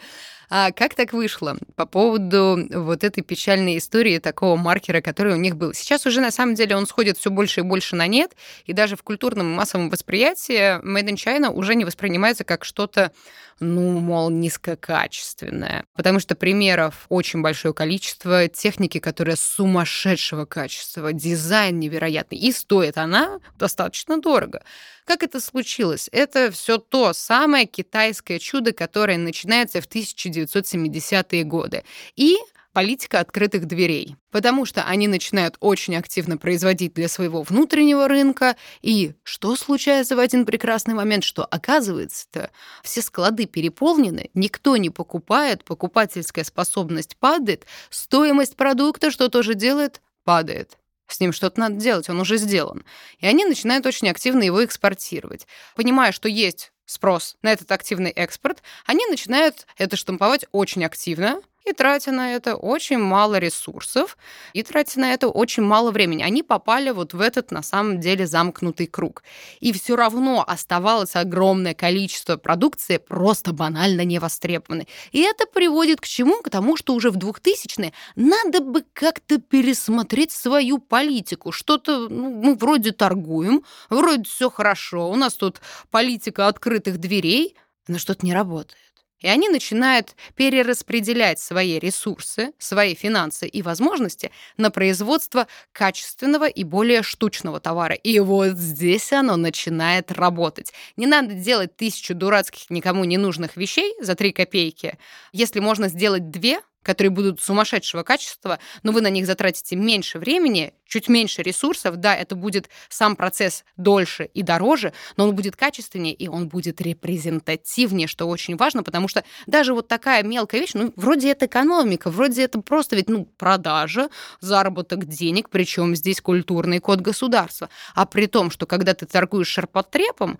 А 0.52 0.72
как 0.72 0.96
так 0.96 1.12
вышло 1.12 1.56
по 1.76 1.86
поводу 1.86 2.58
вот 2.72 3.04
этой 3.04 3.22
печальной 3.22 3.78
истории 3.78 4.18
такого 4.18 4.56
маркера, 4.56 5.00
который 5.00 5.34
у 5.34 5.36
них 5.36 5.56
был? 5.56 5.72
Сейчас 5.74 6.06
уже 6.06 6.20
на 6.20 6.32
самом 6.32 6.56
деле 6.56 6.74
он 6.74 6.88
сходит 6.88 7.16
все 7.16 7.30
больше 7.30 7.60
и 7.60 7.62
больше 7.62 7.94
на 7.94 8.08
нет, 8.08 8.32
и 8.66 8.72
даже 8.72 8.96
в 8.96 9.04
культурном 9.04 9.52
и 9.52 9.54
массовом 9.54 9.90
восприятии 9.90 10.82
Made 10.84 11.08
in 11.08 11.14
China 11.14 11.50
уже 11.50 11.76
не 11.76 11.84
воспринимается 11.84 12.42
как 12.42 12.64
что-то, 12.64 13.12
ну, 13.60 14.00
мол, 14.00 14.28
низкокачественное. 14.30 15.84
Потому 15.94 16.18
что 16.18 16.34
примеров 16.34 17.06
очень 17.10 17.42
большое 17.42 17.72
количество, 17.72 18.48
техники, 18.48 18.98
которая 18.98 19.36
сумасшедшего 19.36 20.46
качества, 20.46 21.12
дизайн 21.12 21.78
невероятный, 21.78 22.38
и 22.38 22.50
стоит 22.50 22.98
она 22.98 23.38
достаточно 23.56 24.20
дорого. 24.20 24.62
Как 25.10 25.24
это 25.24 25.40
случилось? 25.40 26.08
Это 26.12 26.52
все 26.52 26.78
то 26.78 27.12
самое 27.12 27.66
китайское 27.66 28.38
чудо, 28.38 28.72
которое 28.72 29.18
начинается 29.18 29.80
в 29.80 29.88
1970-е 29.88 31.42
годы. 31.42 31.82
И 32.14 32.36
политика 32.72 33.18
открытых 33.18 33.66
дверей, 33.66 34.14
потому 34.30 34.66
что 34.66 34.84
они 34.84 35.08
начинают 35.08 35.56
очень 35.58 35.96
активно 35.96 36.38
производить 36.38 36.94
для 36.94 37.08
своего 37.08 37.42
внутреннего 37.42 38.06
рынка, 38.06 38.54
и 38.82 39.14
что 39.24 39.56
случается 39.56 40.14
в 40.14 40.20
один 40.20 40.46
прекрасный 40.46 40.94
момент, 40.94 41.24
что 41.24 41.44
оказывается-то 41.44 42.52
все 42.84 43.02
склады 43.02 43.46
переполнены, 43.46 44.30
никто 44.34 44.76
не 44.76 44.90
покупает, 44.90 45.64
покупательская 45.64 46.44
способность 46.44 47.16
падает, 47.16 47.66
стоимость 47.90 48.54
продукта, 48.54 49.10
что 49.10 49.28
тоже 49.28 49.54
делает, 49.56 50.00
падает. 50.22 50.79
С 51.10 51.18
ним 51.18 51.32
что-то 51.32 51.58
надо 51.58 51.74
делать, 51.74 52.08
он 52.08 52.20
уже 52.20 52.36
сделан. 52.36 52.84
И 53.18 53.26
они 53.26 53.44
начинают 53.44 53.84
очень 53.84 54.08
активно 54.08 54.44
его 54.44 54.64
экспортировать. 54.64 55.46
Понимая, 55.74 56.12
что 56.12 56.28
есть 56.28 56.72
спрос 56.86 57.36
на 57.42 57.52
этот 57.52 57.70
активный 57.72 58.10
экспорт, 58.10 58.62
они 58.86 59.04
начинают 59.06 59.66
это 59.76 59.96
штамповать 59.96 60.46
очень 60.52 60.84
активно, 60.84 61.40
и 61.66 61.72
тратя 61.72 62.10
на 62.10 62.34
это 62.34 62.56
очень 62.56 62.98
мало 62.98 63.38
ресурсов, 63.38 64.16
и 64.52 64.62
тратя 64.62 65.00
на 65.00 65.12
это 65.12 65.28
очень 65.28 65.62
мало 65.62 65.90
времени. 65.90 66.22
Они 66.22 66.42
попали 66.42 66.90
вот 66.90 67.12
в 67.12 67.20
этот, 67.20 67.50
на 67.50 67.62
самом 67.62 68.00
деле, 68.00 68.26
замкнутый 68.26 68.86
круг. 68.86 69.22
И 69.60 69.72
все 69.72 69.96
равно 69.96 70.44
оставалось 70.46 71.16
огромное 71.16 71.74
количество 71.74 72.36
продукции 72.36 72.96
просто 72.96 73.52
банально 73.52 74.04
невостребованной. 74.04 74.88
И 75.12 75.20
это 75.20 75.46
приводит 75.46 76.00
к 76.00 76.06
чему? 76.06 76.40
К 76.42 76.50
тому, 76.50 76.76
что 76.76 76.94
уже 76.94 77.10
в 77.10 77.16
2000-е 77.16 77.92
надо 78.16 78.60
бы 78.60 78.84
как-то 78.92 79.38
пересмотреть 79.38 80.32
свою 80.32 80.78
политику. 80.78 81.52
Что-то, 81.52 82.08
ну, 82.08 82.30
мы 82.30 82.54
вроде 82.54 82.92
торгуем, 82.92 83.64
вроде 83.90 84.24
все 84.24 84.50
хорошо, 84.50 85.10
у 85.10 85.16
нас 85.16 85.34
тут 85.34 85.60
политика 85.90 86.48
открытых 86.48 86.98
дверей, 86.98 87.56
но 87.86 87.98
что-то 87.98 88.24
не 88.24 88.32
работает. 88.32 88.89
И 89.20 89.28
они 89.28 89.48
начинают 89.48 90.16
перераспределять 90.34 91.38
свои 91.38 91.78
ресурсы, 91.78 92.52
свои 92.58 92.94
финансы 92.94 93.46
и 93.46 93.62
возможности 93.62 94.30
на 94.56 94.70
производство 94.70 95.46
качественного 95.72 96.48
и 96.48 96.64
более 96.64 97.02
штучного 97.02 97.60
товара. 97.60 97.94
И 97.94 98.18
вот 98.18 98.56
здесь 98.56 99.12
оно 99.12 99.36
начинает 99.36 100.10
работать. 100.12 100.72
Не 100.96 101.06
надо 101.06 101.34
делать 101.34 101.76
тысячу 101.76 102.14
дурацких, 102.14 102.70
никому 102.70 103.04
не 103.04 103.18
нужных 103.18 103.56
вещей 103.56 103.94
за 104.00 104.14
три 104.14 104.32
копейки. 104.32 104.98
Если 105.32 105.60
можно 105.60 105.88
сделать 105.88 106.30
две, 106.30 106.60
которые 106.82 107.10
будут 107.10 107.40
сумасшедшего 107.40 108.02
качества, 108.02 108.58
но 108.82 108.92
вы 108.92 109.00
на 109.00 109.10
них 109.10 109.26
затратите 109.26 109.76
меньше 109.76 110.18
времени, 110.18 110.72
чуть 110.86 111.08
меньше 111.08 111.42
ресурсов. 111.42 111.96
Да, 111.96 112.14
это 112.16 112.34
будет 112.34 112.68
сам 112.88 113.16
процесс 113.16 113.64
дольше 113.76 114.28
и 114.32 114.42
дороже, 114.42 114.92
но 115.16 115.28
он 115.28 115.34
будет 115.34 115.56
качественнее 115.56 116.14
и 116.14 116.28
он 116.28 116.48
будет 116.48 116.80
репрезентативнее, 116.80 118.08
что 118.08 118.26
очень 118.26 118.56
важно, 118.56 118.82
потому 118.82 119.08
что 119.08 119.24
даже 119.46 119.74
вот 119.74 119.88
такая 119.88 120.22
мелкая 120.22 120.60
вещь, 120.60 120.72
ну, 120.74 120.92
вроде 120.96 121.30
это 121.30 121.46
экономика, 121.46 122.10
вроде 122.10 122.42
это 122.42 122.60
просто 122.60 122.96
ведь, 122.96 123.08
ну, 123.08 123.24
продажа, 123.24 124.08
заработок 124.40 125.06
денег, 125.06 125.50
причем 125.50 125.94
здесь 125.94 126.20
культурный 126.20 126.80
код 126.80 127.00
государства. 127.00 127.68
А 127.94 128.06
при 128.06 128.26
том, 128.26 128.50
что 128.50 128.66
когда 128.66 128.94
ты 128.94 129.06
торгуешь 129.06 129.48
ширпотребом, 129.48 130.38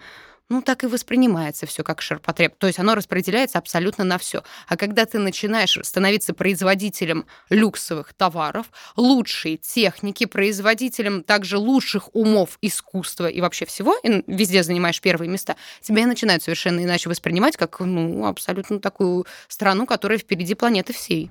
ну, 0.51 0.63
так 0.63 0.85
и 0.85 0.89
воспринимается 0.89 1.65
все 1.65 1.83
как 1.83 2.03
ширпотреб. 2.03 2.55
То 2.59 2.67
есть 2.67 2.79
оно 2.79 2.95
распределяется 2.95 3.59
абсолютно 3.59 4.05
на 4.05 4.19
все. 4.19 4.43
А 4.67 4.77
когда 4.77 5.07
ты 5.07 5.19
начинаешь 5.19 5.79
становиться 5.83 6.35
производителем 6.35 7.25
люксовых 7.49 8.13
товаров, 8.13 8.67
лучшей 8.97 9.57
техники, 9.57 10.27
производителем 10.27 11.23
также 11.23 11.57
лучших 11.57 12.15
умов 12.15 12.59
искусства 12.61 13.29
и 13.29 13.41
вообще 13.41 13.65
всего, 13.65 13.97
и 14.03 14.25
везде 14.27 14.63
занимаешь 14.65 15.01
первые 15.01 15.31
места, 15.31 15.57
тебя 15.81 16.07
начинают 16.07 16.43
совершенно 16.43 16.83
иначе 16.83 17.09
воспринимать 17.09 17.57
как, 17.57 17.79
ну, 17.81 18.27
абсолютно 18.27 18.81
такую 18.81 19.27
страну, 19.47 19.87
которая 19.87 20.19
впереди 20.19 20.55
планеты 20.55 20.93
всей. 20.93 21.31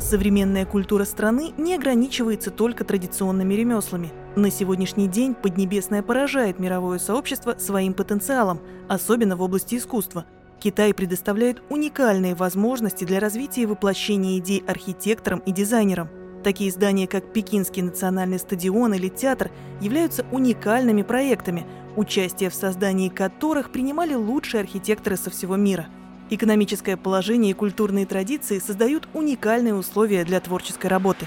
Современная 0.00 0.66
культура 0.66 1.04
страны 1.04 1.52
не 1.56 1.76
ограничивается 1.76 2.50
только 2.50 2.84
традиционными 2.84 3.54
ремеслами. 3.54 4.10
На 4.34 4.50
сегодняшний 4.50 5.08
день 5.08 5.34
Поднебесная 5.34 6.02
поражает 6.02 6.58
мировое 6.58 6.98
сообщество 6.98 7.56
своим 7.58 7.92
потенциалом, 7.92 8.60
особенно 8.88 9.36
в 9.36 9.42
области 9.42 9.74
искусства. 9.74 10.24
Китай 10.58 10.94
предоставляет 10.94 11.62
уникальные 11.68 12.34
возможности 12.34 13.04
для 13.04 13.20
развития 13.20 13.62
и 13.62 13.66
воплощения 13.66 14.38
идей 14.38 14.64
архитекторам 14.66 15.40
и 15.40 15.52
дизайнерам. 15.52 16.08
Такие 16.42 16.72
здания, 16.72 17.06
как 17.06 17.30
Пекинский 17.34 17.82
национальный 17.82 18.38
стадион 18.38 18.94
или 18.94 19.08
театр, 19.08 19.50
являются 19.82 20.24
уникальными 20.32 21.02
проектами, 21.02 21.66
участие 21.94 22.48
в 22.48 22.54
создании 22.54 23.10
которых 23.10 23.70
принимали 23.70 24.14
лучшие 24.14 24.62
архитекторы 24.62 25.18
со 25.18 25.28
всего 25.28 25.56
мира. 25.56 25.88
Экономическое 26.30 26.96
положение 26.96 27.50
и 27.50 27.54
культурные 27.54 28.06
традиции 28.06 28.60
создают 28.60 29.06
уникальные 29.12 29.74
условия 29.74 30.24
для 30.24 30.40
творческой 30.40 30.86
работы. 30.86 31.26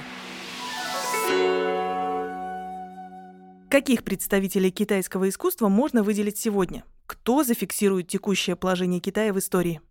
Каких 3.75 4.05
представителей 4.05 4.71
китайского 4.71 5.27
искусства 5.27 5.67
можно 5.67 6.01
выделить 6.01 6.37
сегодня? 6.37 6.85
Кто 7.07 7.43
зафиксирует 7.43 8.07
текущее 8.07 8.55
положение 8.55 9.01
Китая 9.01 9.33
в 9.33 9.39
истории? 9.39 9.81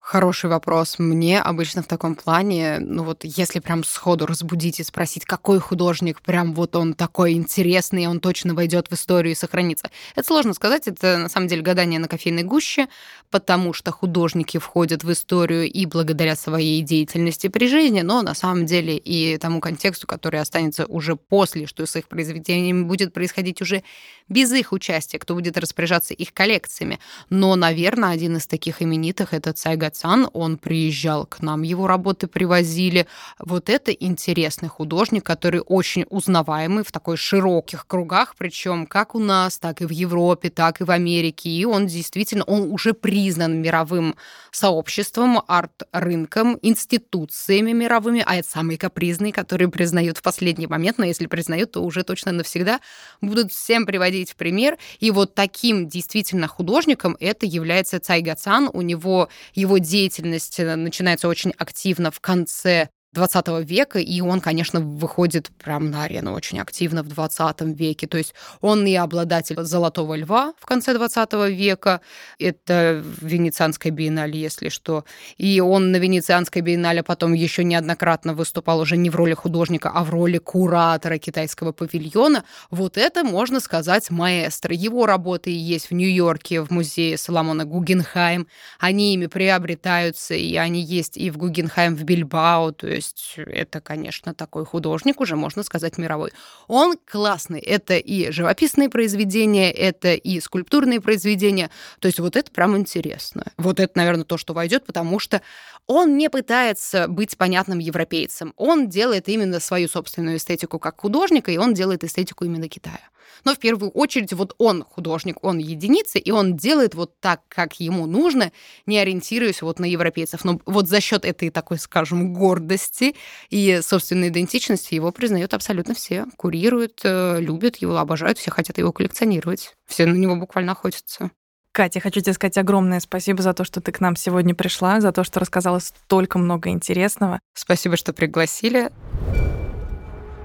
Хороший 0.00 0.48
вопрос. 0.48 0.98
Мне 0.98 1.38
обычно 1.38 1.82
в 1.82 1.86
таком 1.86 2.14
плане, 2.14 2.78
ну 2.80 3.02
вот 3.02 3.24
если 3.24 3.58
прям 3.58 3.84
сходу 3.84 4.24
разбудить 4.24 4.80
и 4.80 4.82
спросить, 4.82 5.26
какой 5.26 5.58
художник 5.58 6.22
прям 6.22 6.54
вот 6.54 6.76
он 6.76 6.94
такой 6.94 7.32
интересный, 7.34 8.06
он 8.06 8.20
точно 8.20 8.54
войдет 8.54 8.88
в 8.88 8.94
историю 8.94 9.32
и 9.32 9.34
сохранится. 9.34 9.90
Это 10.16 10.26
сложно 10.26 10.54
сказать, 10.54 10.86
это 10.88 11.18
на 11.18 11.28
самом 11.28 11.48
деле 11.48 11.60
гадание 11.60 12.00
на 12.00 12.08
кофейной 12.08 12.42
гуще, 12.42 12.86
потому 13.30 13.74
что 13.74 13.90
художники 13.92 14.56
входят 14.56 15.04
в 15.04 15.12
историю 15.12 15.70
и 15.70 15.84
благодаря 15.84 16.36
своей 16.36 16.80
деятельности 16.80 17.48
при 17.48 17.66
жизни, 17.68 18.00
но 18.00 18.22
на 18.22 18.34
самом 18.34 18.64
деле 18.64 18.96
и 18.96 19.36
тому 19.36 19.60
контексту, 19.60 20.06
который 20.06 20.40
останется 20.40 20.86
уже 20.86 21.16
после, 21.16 21.66
что 21.66 21.84
с 21.84 21.94
их 21.96 22.08
произведениями 22.08 22.84
будет 22.84 23.12
происходить 23.12 23.60
уже 23.60 23.82
без 24.28 24.52
их 24.52 24.72
участия, 24.72 25.18
кто 25.18 25.34
будет 25.34 25.58
распоряжаться 25.58 26.14
их 26.14 26.32
коллекциями. 26.32 26.98
Но, 27.30 27.56
наверное, 27.56 28.10
один 28.10 28.36
из 28.36 28.46
таких 28.46 28.82
именитых— 28.82 29.28
это 29.34 29.52
Цайга 29.52 29.88
Гацан, 29.88 30.28
он 30.32 30.58
приезжал 30.58 31.24
к 31.24 31.40
нам, 31.40 31.62
его 31.62 31.86
работы 31.86 32.26
привозили. 32.26 33.06
Вот 33.38 33.70
это 33.70 33.90
интересный 33.90 34.68
художник, 34.68 35.24
который 35.24 35.60
очень 35.60 36.04
узнаваемый 36.10 36.84
в 36.84 36.92
такой 36.92 37.16
широких 37.16 37.86
кругах, 37.86 38.34
причем 38.36 38.86
как 38.86 39.14
у 39.14 39.18
нас, 39.18 39.58
так 39.58 39.80
и 39.80 39.86
в 39.86 39.90
Европе, 39.90 40.50
так 40.50 40.80
и 40.80 40.84
в 40.84 40.90
Америке. 40.90 41.48
И 41.48 41.64
он 41.64 41.86
действительно, 41.86 42.44
он 42.44 42.70
уже 42.70 42.92
признан 42.92 43.62
мировым 43.62 44.16
сообществом, 44.50 45.42
арт-рынком, 45.46 46.58
институциями 46.62 47.72
мировыми, 47.72 48.22
а 48.26 48.36
это 48.36 48.48
самые 48.48 48.76
капризные, 48.78 49.32
которые 49.32 49.68
признают 49.68 50.18
в 50.18 50.22
последний 50.22 50.66
момент, 50.66 50.98
но 50.98 51.04
если 51.04 51.26
признают, 51.26 51.72
то 51.72 51.82
уже 51.82 52.02
точно 52.02 52.32
навсегда 52.32 52.80
будут 53.20 53.52
всем 53.52 53.86
приводить 53.86 54.17
в 54.24 54.36
пример. 54.36 54.78
И 55.00 55.10
вот 55.10 55.34
таким 55.34 55.88
действительно 55.88 56.48
художником 56.48 57.16
это 57.20 57.46
является 57.46 58.00
Цай 58.00 58.22
Гацан. 58.22 58.70
У 58.72 58.82
него 58.82 59.28
его 59.54 59.78
деятельность 59.78 60.60
э, 60.60 60.76
начинается 60.76 61.28
очень 61.28 61.52
активно 61.56 62.10
в 62.10 62.20
конце 62.20 62.88
20 63.12 63.48
века, 63.64 63.98
и 63.98 64.20
он, 64.20 64.40
конечно, 64.40 64.80
выходит 64.80 65.50
прям 65.62 65.90
на 65.90 66.04
арену 66.04 66.34
очень 66.34 66.60
активно 66.60 67.02
в 67.02 67.08
20 67.08 67.62
веке. 67.62 68.06
То 68.06 68.18
есть 68.18 68.34
он 68.60 68.86
и 68.86 68.94
обладатель 68.94 69.56
«Золотого 69.62 70.14
льва» 70.14 70.52
в 70.58 70.66
конце 70.66 70.92
20 70.92 71.32
века, 71.50 72.00
это 72.38 73.02
Венецианская 73.22 73.90
биеннале, 73.90 74.38
если 74.38 74.68
что. 74.68 75.04
И 75.38 75.58
он 75.60 75.90
на 75.90 75.96
Венецианской 75.96 76.60
биеннале 76.60 77.02
потом 77.02 77.32
еще 77.32 77.64
неоднократно 77.64 78.34
выступал 78.34 78.80
уже 78.80 78.96
не 78.98 79.08
в 79.08 79.16
роли 79.16 79.32
художника, 79.34 79.90
а 79.94 80.04
в 80.04 80.10
роли 80.10 80.38
куратора 80.38 81.16
китайского 81.18 81.72
павильона. 81.72 82.44
Вот 82.70 82.98
это, 82.98 83.24
можно 83.24 83.60
сказать, 83.60 84.10
маэстро. 84.10 84.74
Его 84.74 85.06
работы 85.06 85.50
есть 85.50 85.90
в 85.90 85.94
Нью-Йорке, 85.94 86.60
в 86.60 86.70
музее 86.70 87.16
Соломона 87.16 87.64
Гугенхайм. 87.64 88.48
Они 88.78 89.14
ими 89.14 89.26
приобретаются, 89.26 90.34
и 90.34 90.56
они 90.56 90.82
есть 90.82 91.16
и 91.16 91.30
в 91.30 91.38
Гугенхайм 91.38 91.96
в 91.96 92.04
Бильбао, 92.04 92.72
то 92.72 92.97
есть 92.98 93.34
это, 93.36 93.80
конечно, 93.80 94.34
такой 94.34 94.64
художник, 94.64 95.20
уже 95.20 95.36
можно 95.36 95.62
сказать, 95.62 95.98
мировой. 95.98 96.32
Он 96.66 96.96
классный. 97.10 97.60
Это 97.60 97.96
и 97.96 98.30
живописные 98.30 98.90
произведения, 98.90 99.70
это 99.70 100.14
и 100.14 100.40
скульптурные 100.40 101.00
произведения. 101.00 101.70
То 102.00 102.06
есть 102.06 102.20
вот 102.20 102.36
это 102.36 102.50
прям 102.50 102.76
интересно. 102.76 103.52
Вот 103.56 103.80
это, 103.80 103.96
наверное, 103.96 104.24
то, 104.24 104.36
что 104.36 104.52
войдет, 104.54 104.84
потому 104.84 105.18
что 105.18 105.40
он 105.86 106.16
не 106.18 106.28
пытается 106.28 107.08
быть 107.08 107.36
понятным 107.38 107.78
европейцем. 107.78 108.52
Он 108.56 108.88
делает 108.88 109.28
именно 109.28 109.60
свою 109.60 109.88
собственную 109.88 110.36
эстетику 110.36 110.78
как 110.78 111.00
художника, 111.00 111.50
и 111.50 111.56
он 111.56 111.74
делает 111.74 112.04
эстетику 112.04 112.44
именно 112.44 112.68
Китая. 112.68 113.00
Но 113.44 113.54
в 113.54 113.58
первую 113.58 113.90
очередь 113.90 114.32
вот 114.32 114.54
он 114.58 114.84
художник, 114.84 115.36
он 115.42 115.58
единица, 115.58 116.18
и 116.18 116.30
он 116.30 116.56
делает 116.56 116.94
вот 116.94 117.18
так, 117.20 117.42
как 117.48 117.80
ему 117.80 118.06
нужно, 118.06 118.52
не 118.86 118.98
ориентируясь 118.98 119.62
вот 119.62 119.78
на 119.78 119.84
европейцев. 119.84 120.44
Но 120.44 120.60
вот 120.66 120.88
за 120.88 121.00
счет 121.00 121.24
этой 121.24 121.50
такой, 121.50 121.78
скажем, 121.78 122.34
гордости 122.34 123.14
и 123.50 123.80
собственной 123.82 124.28
идентичности 124.28 124.94
его 124.94 125.12
признают 125.12 125.54
абсолютно 125.54 125.94
все. 125.94 126.26
Курируют, 126.36 127.00
э, 127.04 127.40
любят 127.40 127.76
его, 127.76 127.96
обожают, 127.96 128.38
все 128.38 128.50
хотят 128.50 128.78
его 128.78 128.92
коллекционировать. 128.92 129.74
Все 129.86 130.06
на 130.06 130.14
него 130.14 130.36
буквально 130.36 130.72
охотятся. 130.72 131.30
Катя, 131.72 132.00
хочу 132.00 132.20
тебе 132.20 132.32
сказать 132.32 132.58
огромное 132.58 132.98
спасибо 132.98 133.42
за 133.42 133.52
то, 133.52 133.62
что 133.62 133.80
ты 133.80 133.92
к 133.92 134.00
нам 134.00 134.16
сегодня 134.16 134.54
пришла, 134.54 135.00
за 135.00 135.12
то, 135.12 135.22
что 135.22 135.38
рассказала 135.38 135.78
столько 135.78 136.38
много 136.38 136.70
интересного. 136.70 137.40
Спасибо, 137.54 137.96
что 137.96 138.12
пригласили. 138.12 138.90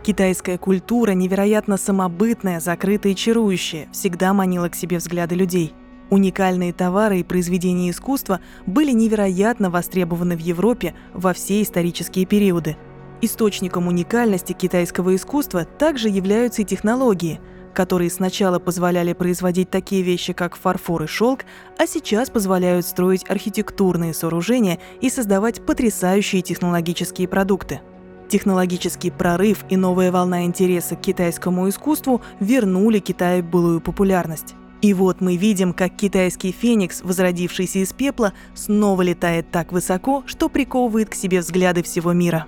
Китайская 0.03 0.57
культура 0.57 1.11
невероятно 1.11 1.77
самобытная, 1.77 2.59
закрытая 2.59 3.13
и 3.13 3.15
чарующая, 3.15 3.87
всегда 3.93 4.33
манила 4.33 4.67
к 4.67 4.75
себе 4.75 4.97
взгляды 4.97 5.35
людей. 5.35 5.73
Уникальные 6.09 6.73
товары 6.73 7.21
и 7.21 7.23
произведения 7.23 7.89
искусства 7.89 8.41
были 8.65 8.91
невероятно 8.91 9.69
востребованы 9.69 10.35
в 10.35 10.41
Европе 10.41 10.93
во 11.13 11.31
все 11.31 11.61
исторические 11.61 12.25
периоды. 12.25 12.75
Источником 13.21 13.87
уникальности 13.87 14.51
китайского 14.51 15.15
искусства 15.15 15.63
также 15.63 16.09
являются 16.09 16.63
и 16.63 16.65
технологии, 16.65 17.39
которые 17.73 18.09
сначала 18.09 18.59
позволяли 18.59 19.13
производить 19.13 19.69
такие 19.69 20.01
вещи, 20.01 20.33
как 20.33 20.57
фарфор 20.57 21.03
и 21.03 21.07
шелк, 21.07 21.45
а 21.79 21.87
сейчас 21.87 22.29
позволяют 22.29 22.85
строить 22.85 23.23
архитектурные 23.29 24.13
сооружения 24.13 24.79
и 24.99 25.09
создавать 25.09 25.65
потрясающие 25.65 26.41
технологические 26.41 27.29
продукты– 27.29 27.79
Технологический 28.29 29.11
прорыв 29.11 29.65
и 29.69 29.77
новая 29.77 30.11
волна 30.11 30.45
интереса 30.45 30.95
к 30.95 31.01
китайскому 31.01 31.69
искусству 31.69 32.21
вернули 32.39 32.99
Китаю 32.99 33.43
былую 33.43 33.81
популярность. 33.81 34.55
И 34.81 34.93
вот 34.93 35.21
мы 35.21 35.37
видим, 35.37 35.71
как 35.71 35.95
китайский 35.95 36.51
феникс, 36.51 37.03
возродившийся 37.03 37.79
из 37.79 37.93
пепла, 37.93 38.33
снова 38.53 39.01
летает 39.01 39.49
так 39.49 39.71
высоко, 39.71 40.23
что 40.25 40.49
приковывает 40.49 41.09
к 41.09 41.15
себе 41.15 41.39
взгляды 41.39 41.83
всего 41.83 42.11
мира. 42.11 42.47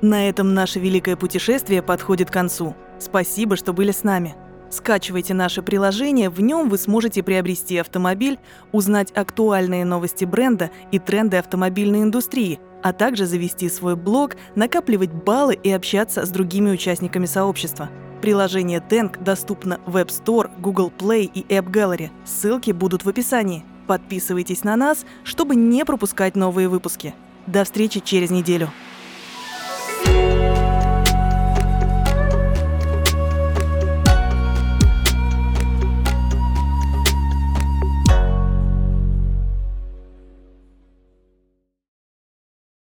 На 0.00 0.28
этом 0.28 0.54
наше 0.54 0.78
великое 0.78 1.16
путешествие 1.16 1.82
подходит 1.82 2.30
к 2.30 2.32
концу. 2.32 2.74
Спасибо, 2.98 3.56
что 3.56 3.72
были 3.72 3.92
с 3.92 4.04
нами. 4.04 4.36
Скачивайте 4.70 5.32
наше 5.34 5.62
приложение, 5.62 6.28
в 6.28 6.40
нем 6.40 6.68
вы 6.68 6.78
сможете 6.78 7.22
приобрести 7.22 7.76
автомобиль, 7.78 8.38
узнать 8.72 9.12
актуальные 9.12 9.84
новости 9.84 10.24
бренда 10.24 10.70
и 10.92 10.98
тренды 10.98 11.36
автомобильной 11.36 12.02
индустрии, 12.02 12.58
а 12.86 12.92
также 12.92 13.26
завести 13.26 13.68
свой 13.68 13.96
блог, 13.96 14.36
накапливать 14.54 15.12
баллы 15.12 15.54
и 15.60 15.72
общаться 15.72 16.24
с 16.24 16.28
другими 16.28 16.70
участниками 16.70 17.26
сообщества. 17.26 17.90
Приложение 18.22 18.78
Tank 18.78 19.20
доступно 19.20 19.80
в 19.86 19.96
App 19.96 20.06
Store, 20.06 20.48
Google 20.60 20.92
Play 20.96 21.24
и 21.24 21.40
App 21.52 21.68
Gallery. 21.68 22.10
Ссылки 22.24 22.70
будут 22.70 23.04
в 23.04 23.08
описании. 23.08 23.64
Подписывайтесь 23.88 24.62
на 24.62 24.76
нас, 24.76 25.04
чтобы 25.24 25.56
не 25.56 25.84
пропускать 25.84 26.36
новые 26.36 26.68
выпуски. 26.68 27.12
До 27.48 27.64
встречи 27.64 27.98
через 27.98 28.30
неделю. 28.30 28.70